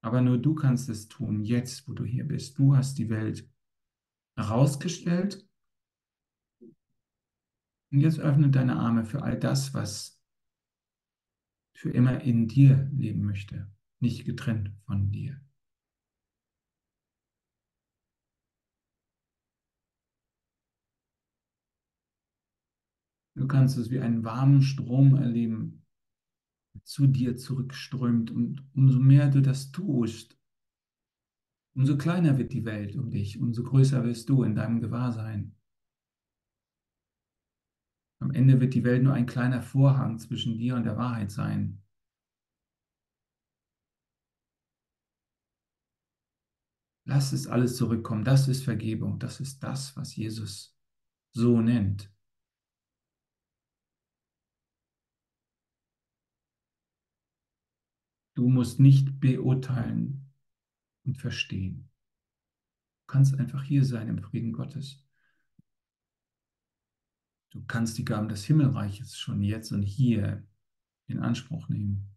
[0.03, 2.59] Aber nur du kannst es tun, jetzt, wo du hier bist.
[2.59, 3.49] Du hast die Welt
[4.37, 5.47] herausgestellt.
[7.93, 10.23] Und jetzt öffne deine Arme für all das, was
[11.75, 15.41] für immer in dir leben möchte, nicht getrennt von dir.
[23.35, 25.87] Du kannst es wie einen warmen Strom erleben,
[26.75, 28.31] der zu dir zurückströmt.
[28.31, 30.39] Und umso mehr du das tust,
[31.75, 35.57] umso kleiner wird die Welt um dich, umso größer wirst du in deinem Gewahrsein.
[38.21, 41.83] Am Ende wird die Welt nur ein kleiner Vorhang zwischen dir und der Wahrheit sein.
[47.07, 48.25] Lass es alles zurückkommen.
[48.25, 49.19] Das ist Vergebung.
[49.19, 50.77] Das ist das, was Jesus
[51.33, 52.13] so nennt.
[58.35, 60.33] Du musst nicht beurteilen
[61.05, 61.91] und verstehen.
[63.01, 65.05] Du kannst einfach hier sein im Frieden Gottes.
[67.51, 70.47] Du kannst die Gaben des Himmelreiches schon jetzt und hier
[71.07, 72.10] in Anspruch nehmen.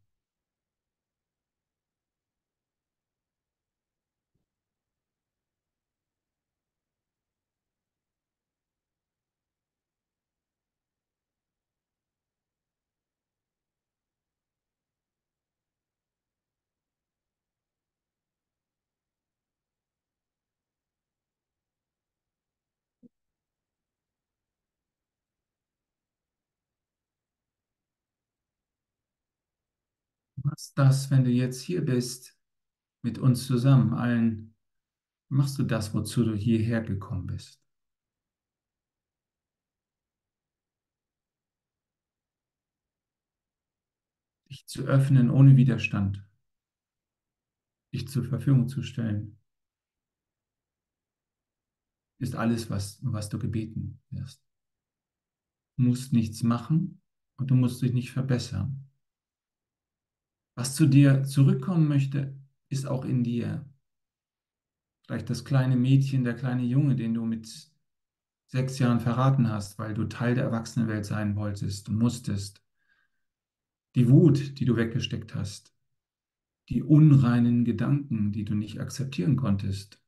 [30.53, 32.37] Machst das, wenn du jetzt hier bist,
[33.01, 34.55] mit uns zusammen, allen,
[35.27, 37.59] machst du das, wozu du hierher gekommen bist.
[44.47, 46.23] Dich zu öffnen ohne Widerstand,
[47.91, 49.39] dich zur Verfügung zu stellen,
[52.19, 54.45] ist alles, was, was du gebeten wirst.
[55.77, 57.01] Du musst nichts machen
[57.37, 58.92] und du musst dich nicht verbessern.
[60.55, 62.37] Was zu dir zurückkommen möchte,
[62.69, 63.67] ist auch in dir.
[65.05, 67.71] Vielleicht das kleine Mädchen, der kleine Junge, den du mit
[68.47, 72.63] sechs Jahren verraten hast, weil du Teil der Erwachsenenwelt sein wolltest und musstest.
[73.95, 75.75] Die Wut, die du weggesteckt hast.
[76.69, 80.01] Die unreinen Gedanken, die du nicht akzeptieren konntest.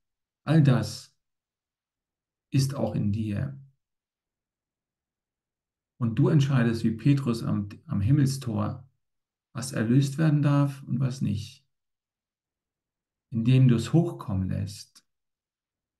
[0.44, 1.14] All das
[2.50, 3.60] ist auch in dir.
[5.98, 8.85] Und du entscheidest wie Petrus am, am Himmelstor,
[9.56, 11.66] was erlöst werden darf und was nicht.
[13.30, 15.08] Indem du es hochkommen lässt,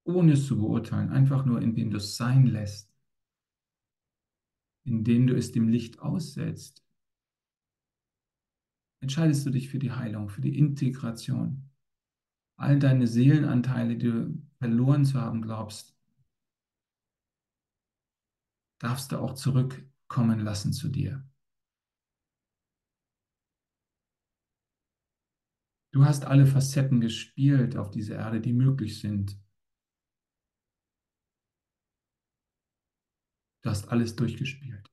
[0.05, 2.95] ohne es zu beurteilen, einfach nur indem du es sein lässt,
[4.85, 6.87] indem du es dem Licht aussetzt,
[9.01, 11.71] entscheidest du dich für die Heilung, für die Integration.
[12.57, 15.97] All deine Seelenanteile, die du verloren zu haben glaubst,
[18.81, 21.27] darfst du auch zurückkommen lassen zu dir.
[25.97, 29.41] Du hast alle Facetten gespielt auf dieser Erde, die möglich sind.
[33.63, 34.93] Du hast alles durchgespielt.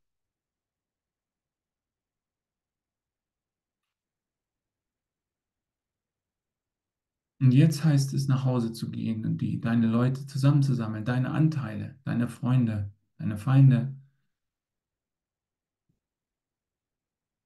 [7.41, 11.99] Und jetzt heißt es, nach Hause zu gehen und die, deine Leute zusammenzusammeln, deine Anteile,
[12.05, 13.93] deine Freunde, deine Feinde,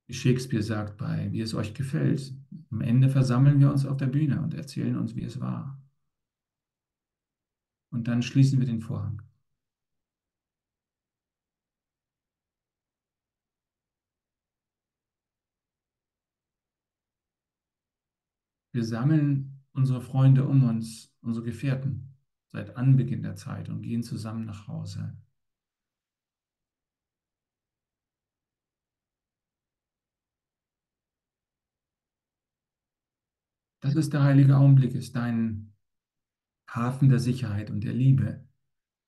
[0.08, 2.34] wie Shakespeare sagt, bei Wie es euch gefällt.
[2.72, 5.82] Am Ende versammeln wir uns auf der Bühne und erzählen uns, wie es war.
[7.92, 9.22] Und dann schließen wir den Vorhang.
[18.74, 22.16] Wir sammeln unsere Freunde um uns, unsere Gefährten
[22.48, 25.18] seit Anbeginn der Zeit und gehen zusammen nach Hause.
[33.88, 35.74] Das ist der heilige Augenblick, ist dein
[36.70, 38.46] Hafen der Sicherheit und der Liebe,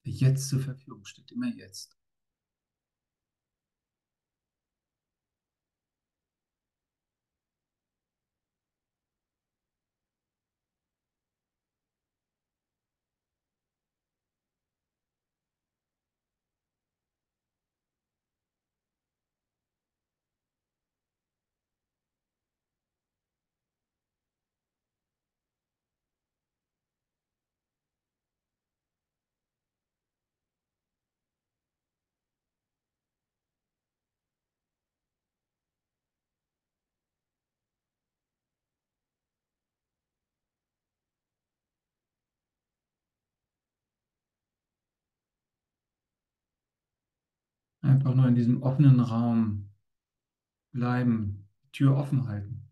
[0.06, 1.99] der jetzt zur Verfügung steht, immer jetzt.
[47.90, 49.72] Einfach nur in diesem offenen Raum
[50.72, 52.70] bleiben, Tür offen halten.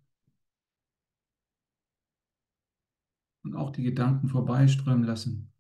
[3.44, 5.52] Und auch die Gedanken vorbeiströmen lassen.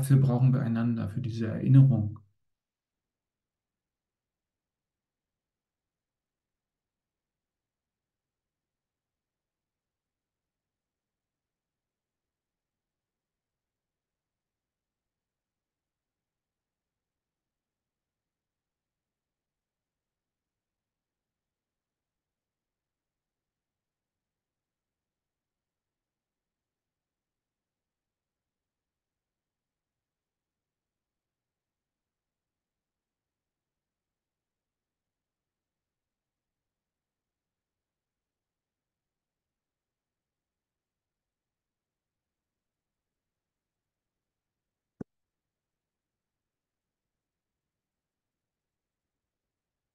[0.00, 2.19] Dafür brauchen wir einander, für diese Erinnerung.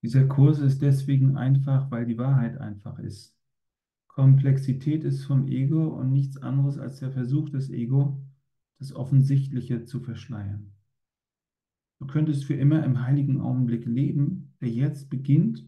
[0.05, 3.35] Dieser Kurs ist deswegen einfach, weil die Wahrheit einfach ist.
[4.05, 8.23] Komplexität ist vom Ego und nichts anderes als der Versuch des Ego,
[8.77, 10.75] das Offensichtliche zu verschleiern.
[11.97, 15.67] Du könntest für immer im heiligen Augenblick leben, der jetzt beginnt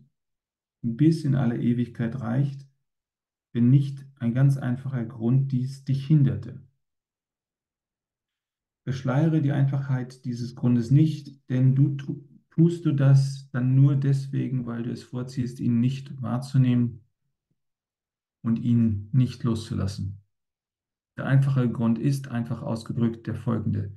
[0.84, 2.70] und bis in alle Ewigkeit reicht,
[3.54, 6.62] wenn nicht ein ganz einfacher Grund dies dich hinderte.
[8.84, 11.98] Verschleiere die Einfachheit dieses Grundes nicht, denn du
[12.58, 17.04] tust du das dann nur deswegen, weil du es vorziehst, ihn nicht wahrzunehmen
[18.42, 20.20] und ihn nicht loszulassen.
[21.18, 23.96] Der einfache Grund ist, einfach ausgedrückt, der folgende.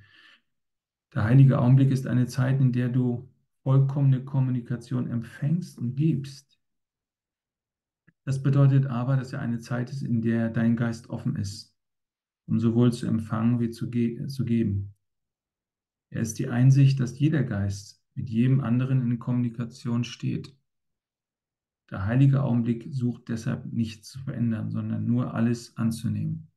[1.14, 3.30] Der heilige Augenblick ist eine Zeit, in der du
[3.62, 6.60] vollkommene Kommunikation empfängst und gibst.
[8.24, 11.74] Das bedeutet aber, dass er eine Zeit ist, in der dein Geist offen ist,
[12.46, 14.94] um sowohl zu empfangen wie zu, ge zu geben.
[16.10, 20.56] Er ist die Einsicht, dass jeder Geist mit jedem anderen in Kommunikation steht.
[21.90, 26.48] Der heilige Augenblick sucht deshalb nichts zu verändern, sondern nur alles anzunehmen.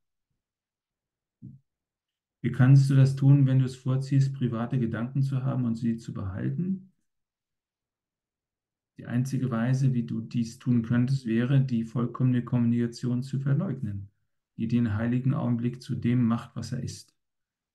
[2.41, 5.97] Wie kannst du das tun, wenn du es vorziehst, private Gedanken zu haben und sie
[5.97, 6.91] zu behalten?
[8.97, 14.09] Die einzige Weise, wie du dies tun könntest, wäre, die vollkommene Kommunikation zu verleugnen,
[14.57, 17.15] die den heiligen Augenblick zu dem macht, was er ist.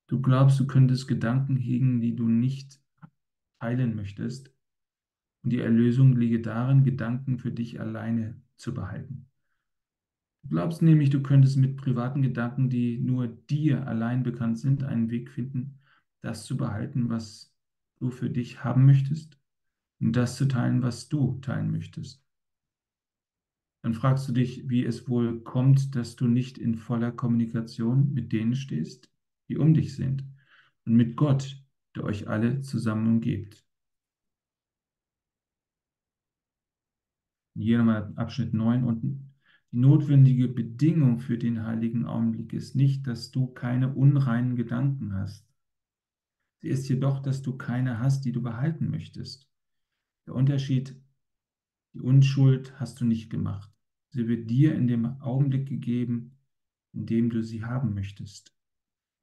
[0.07, 2.81] Du glaubst, du könntest Gedanken hegen, die du nicht
[3.61, 4.53] teilen möchtest,
[5.43, 9.29] und die Erlösung liege darin, Gedanken für dich alleine zu behalten.
[10.43, 15.11] Du glaubst nämlich, du könntest mit privaten Gedanken, die nur dir allein bekannt sind, einen
[15.11, 15.79] Weg finden,
[16.21, 17.55] das zu behalten, was
[17.99, 19.39] du für dich haben möchtest
[20.01, 22.25] und das zu teilen, was du teilen möchtest.
[23.83, 28.33] Dann fragst du dich, wie es wohl kommt, dass du nicht in voller Kommunikation mit
[28.33, 29.11] denen stehst,
[29.49, 30.25] die um dich sind
[30.85, 31.63] und mit Gott,
[31.99, 33.65] der euch alle zusammen umgibt.
[37.55, 39.35] Hier nochmal Abschnitt 9 unten.
[39.73, 45.47] Die notwendige Bedingung für den heiligen Augenblick ist nicht, dass du keine unreinen Gedanken hast.
[46.61, 49.51] Sie ist jedoch, dass du keine hast, die du behalten möchtest.
[50.27, 50.97] Der Unterschied,
[51.95, 53.71] die Unschuld hast du nicht gemacht.
[54.11, 56.39] Sie wird dir in dem Augenblick gegeben,
[56.93, 58.58] in dem du sie haben möchtest.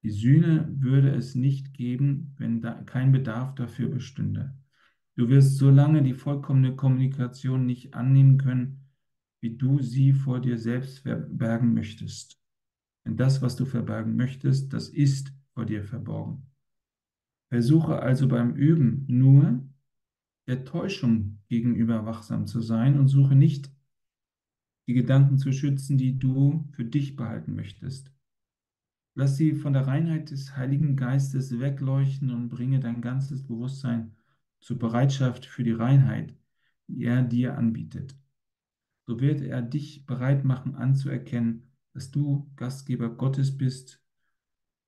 [0.05, 4.53] Die Sühne würde es nicht geben, wenn da kein Bedarf dafür bestünde.
[5.15, 8.85] Du wirst so lange die vollkommene Kommunikation nicht annehmen können,
[9.41, 12.39] wie du sie vor dir selbst verbergen möchtest.
[13.03, 16.51] Denn das, was du verbergen möchtest, das ist vor dir verborgen.
[17.49, 19.67] Versuche also beim Üben nur
[20.45, 23.71] der Täuschung gegenüber wachsam zu sein und suche nicht
[24.87, 28.14] die Gedanken zu schützen, die du für dich behalten möchtest.
[29.17, 34.13] Lass sie von der Reinheit des Heiligen Geistes wegleuchten und bringe dein ganzes Bewusstsein
[34.59, 36.35] zur Bereitschaft für die Reinheit,
[36.87, 38.17] die er dir anbietet.
[39.07, 44.03] So wird er dich bereit machen anzuerkennen, dass du Gastgeber Gottes bist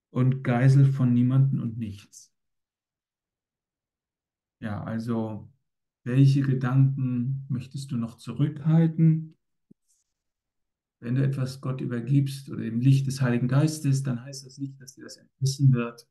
[0.09, 2.34] und Geisel von niemanden und nichts.
[4.59, 5.49] Ja, also
[6.03, 9.36] welche Gedanken möchtest du noch zurückhalten?
[11.00, 14.80] Wenn du etwas Gott übergibst oder im Licht des Heiligen Geistes, dann heißt das nicht,
[14.82, 16.08] dass dir das entrissen wird.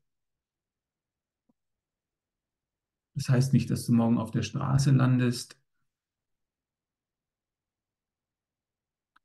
[3.15, 5.57] Das heißt nicht, dass du morgen auf der Straße landest.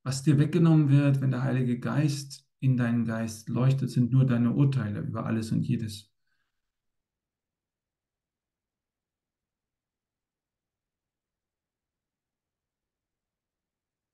[0.05, 4.53] Was dir weggenommen wird, wenn der Heilige Geist in deinen Geist leuchtet, sind nur deine
[4.53, 6.11] Urteile über alles und jedes.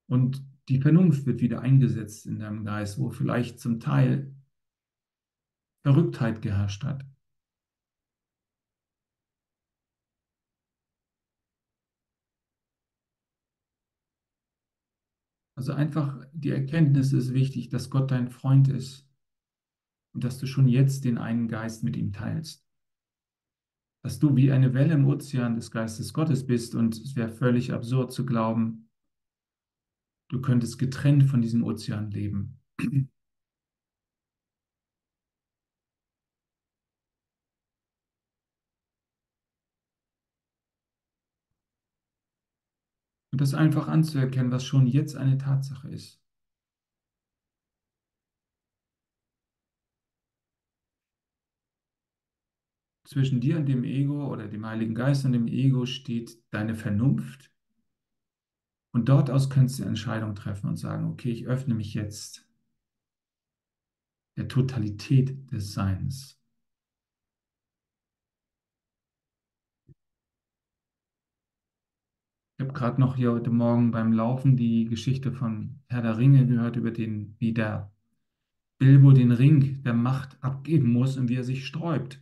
[0.09, 4.35] Und die Vernunft wird wieder eingesetzt in deinem Geist, wo vielleicht zum Teil
[5.83, 7.07] Verrücktheit geherrscht hat.
[15.57, 19.09] Also einfach die Erkenntnis ist wichtig, dass Gott dein Freund ist
[20.14, 22.64] und dass du schon jetzt den einen Geist mit ihm teilst.
[24.05, 27.73] Dass du wie eine Welle im Ozean des Geistes Gottes bist und es wäre völlig
[27.73, 28.88] absurd zu glauben,
[30.29, 32.61] du könntest getrennt von diesem Ozean leben.
[43.33, 46.20] Und das einfach anzuerkennen, was schon jetzt eine Tatsache ist.
[53.05, 57.51] Zwischen dir und dem Ego oder dem Heiligen Geist und dem Ego steht deine Vernunft.
[58.93, 62.49] Und dort aus kannst du Entscheidungen treffen und sagen, okay, ich öffne mich jetzt
[64.36, 66.39] der Totalität des Seins.
[72.57, 76.45] Ich habe gerade noch hier heute Morgen beim Laufen die Geschichte von Herr der Ringe
[76.47, 77.93] gehört, über den, wie der
[78.78, 82.20] Bilbo den Ring der Macht abgeben muss und wie er sich sträubt.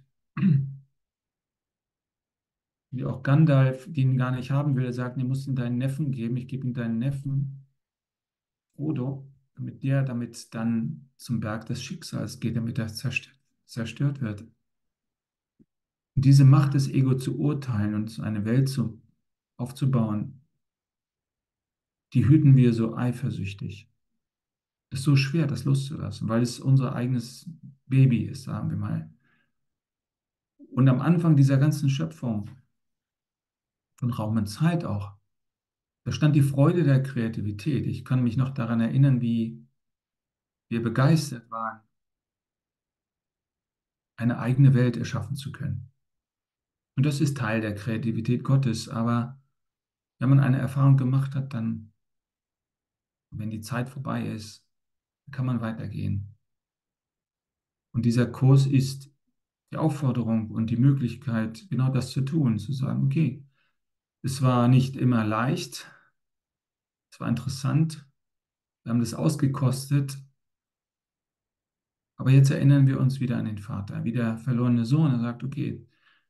[2.96, 4.84] Wie auch Gandalf den gar nicht haben will.
[4.84, 6.36] Er sagt, du musst ihn deinen Neffen geben.
[6.36, 7.66] Ich gebe ihm deinen Neffen,
[8.74, 14.42] Frodo, damit der damit dann zum Berg des Schicksals geht, damit er zerstört, zerstört wird.
[16.14, 19.00] Und diese Macht des Ego zu urteilen und eine Welt zu
[19.56, 20.40] aufzubauen,
[22.14, 23.90] die hüten wir so eifersüchtig.
[24.90, 27.50] Es ist so schwer, das loszulassen, weil es unser eigenes
[27.86, 29.10] Baby ist, sagen wir mal.
[30.70, 32.50] Und am Anfang dieser ganzen Schöpfung,
[33.96, 35.16] von Raum und Zeit auch,
[36.04, 37.86] da stand die Freude der Kreativität.
[37.86, 39.66] Ich kann mich noch daran erinnern, wie
[40.68, 41.80] wir begeistert waren,
[44.16, 45.92] eine eigene Welt erschaffen zu können.
[46.96, 49.40] Und das ist Teil der Kreativität Gottes, aber
[50.18, 51.92] wenn man eine Erfahrung gemacht hat, dann,
[53.30, 54.66] wenn die Zeit vorbei ist,
[55.30, 56.34] kann man weitergehen.
[57.92, 59.10] Und dieser Kurs ist
[59.72, 63.45] die Aufforderung und die Möglichkeit, genau das zu tun, zu sagen, okay,
[64.26, 65.88] es war nicht immer leicht,
[67.12, 68.04] es war interessant,
[68.82, 70.18] wir haben das ausgekostet,
[72.16, 75.12] aber jetzt erinnern wir uns wieder an den Vater, wie der verlorene Sohn.
[75.12, 75.86] Er sagt, okay,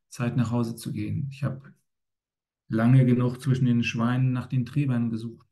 [0.09, 1.29] Zeit nach Hause zu gehen.
[1.31, 1.73] Ich habe
[2.69, 5.49] lange genug zwischen den Schweinen nach den Trebern gesucht.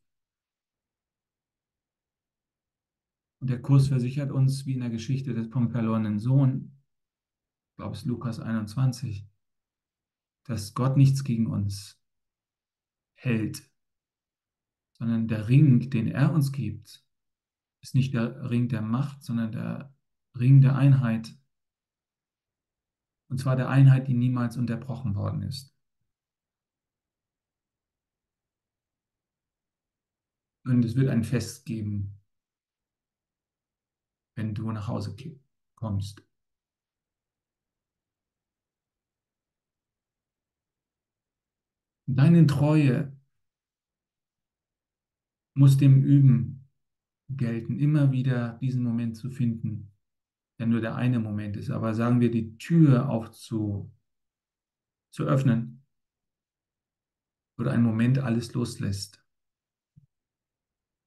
[3.41, 6.77] Und der Kurs versichert uns, wie in der Geschichte des vom verlorenen Sohn,
[7.71, 9.27] ich glaube es Lukas 21,
[10.45, 12.04] dass Gott nichts gegen uns
[13.25, 13.71] hält,
[14.99, 17.05] sondern der Ring, den er uns gibt,
[17.83, 19.95] ist nicht der Ring der Macht, sondern der
[20.39, 21.37] Ring der Einheit.
[23.29, 25.75] Und zwar der Einheit, die niemals unterbrochen worden ist.
[30.65, 32.19] Und es wird ein Fest geben,
[34.35, 35.15] wenn du nach Hause
[35.75, 36.23] kommst.
[42.07, 43.17] Deine Treue
[45.55, 46.69] muss dem Üben
[47.31, 49.93] gelten, immer wieder diesen Moment zu finden,
[50.59, 51.71] der nur der eine Moment ist.
[51.71, 53.91] Aber sagen wir, die Tür aufzu
[55.11, 55.85] zu öffnen,
[57.57, 59.25] oder ein Moment alles loslässt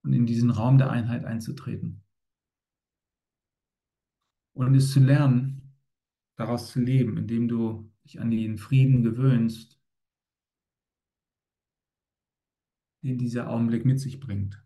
[0.04, 2.04] und in diesen Raum der Einheit einzutreten.
[4.54, 5.76] Und es zu lernen,
[6.36, 9.77] daraus zu leben, indem du dich an den Frieden gewöhnst,
[13.04, 14.64] den dieser Augenblick mit sich bringt.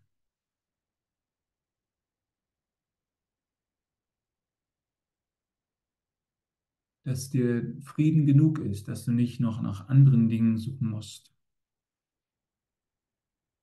[7.04, 11.32] Dass dir Frieden genug ist, dass du nicht noch nach anderen Dingen suchen musst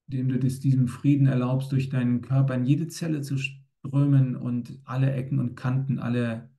[0.09, 4.79] indem du das, diesem Frieden erlaubst, durch deinen Körper in jede Zelle zu strömen und
[4.83, 6.49] alle Ecken und Kanten, alle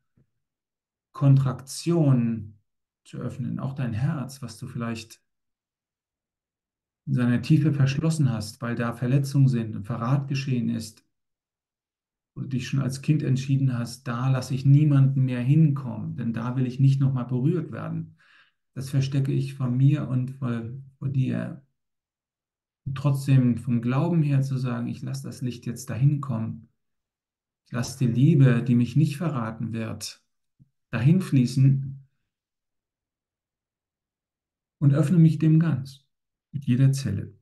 [1.13, 2.61] Kontraktionen
[3.05, 5.21] zu öffnen, auch dein Herz, was du vielleicht
[7.07, 11.05] in seiner Tiefe verschlossen hast, weil da Verletzungen sind und Verrat geschehen ist,
[12.35, 16.33] wo du dich schon als Kind entschieden hast, da lasse ich niemanden mehr hinkommen, denn
[16.33, 18.17] da will ich nicht nochmal berührt werden.
[18.75, 20.63] Das verstecke ich vor mir und vor,
[20.99, 21.65] vor dir.
[22.87, 26.69] Und trotzdem vom Glauben her zu sagen, ich lasse das Licht jetzt dahin kommen,
[27.67, 30.23] ich lasse die Liebe, die mich nicht verraten wird,
[30.91, 32.07] dahin fließen
[34.79, 36.10] und öffne mich dem ganz
[36.53, 37.40] mit jeder Zelle.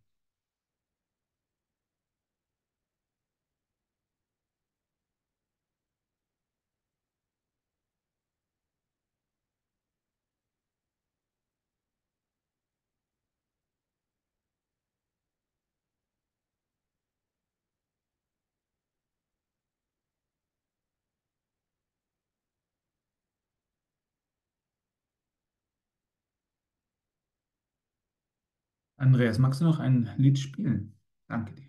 [28.98, 30.94] Andreas, magst du noch ein Lied spielen?
[31.26, 31.68] Danke dir.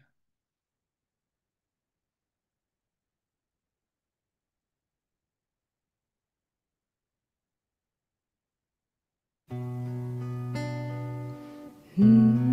[11.98, 12.49] Mm.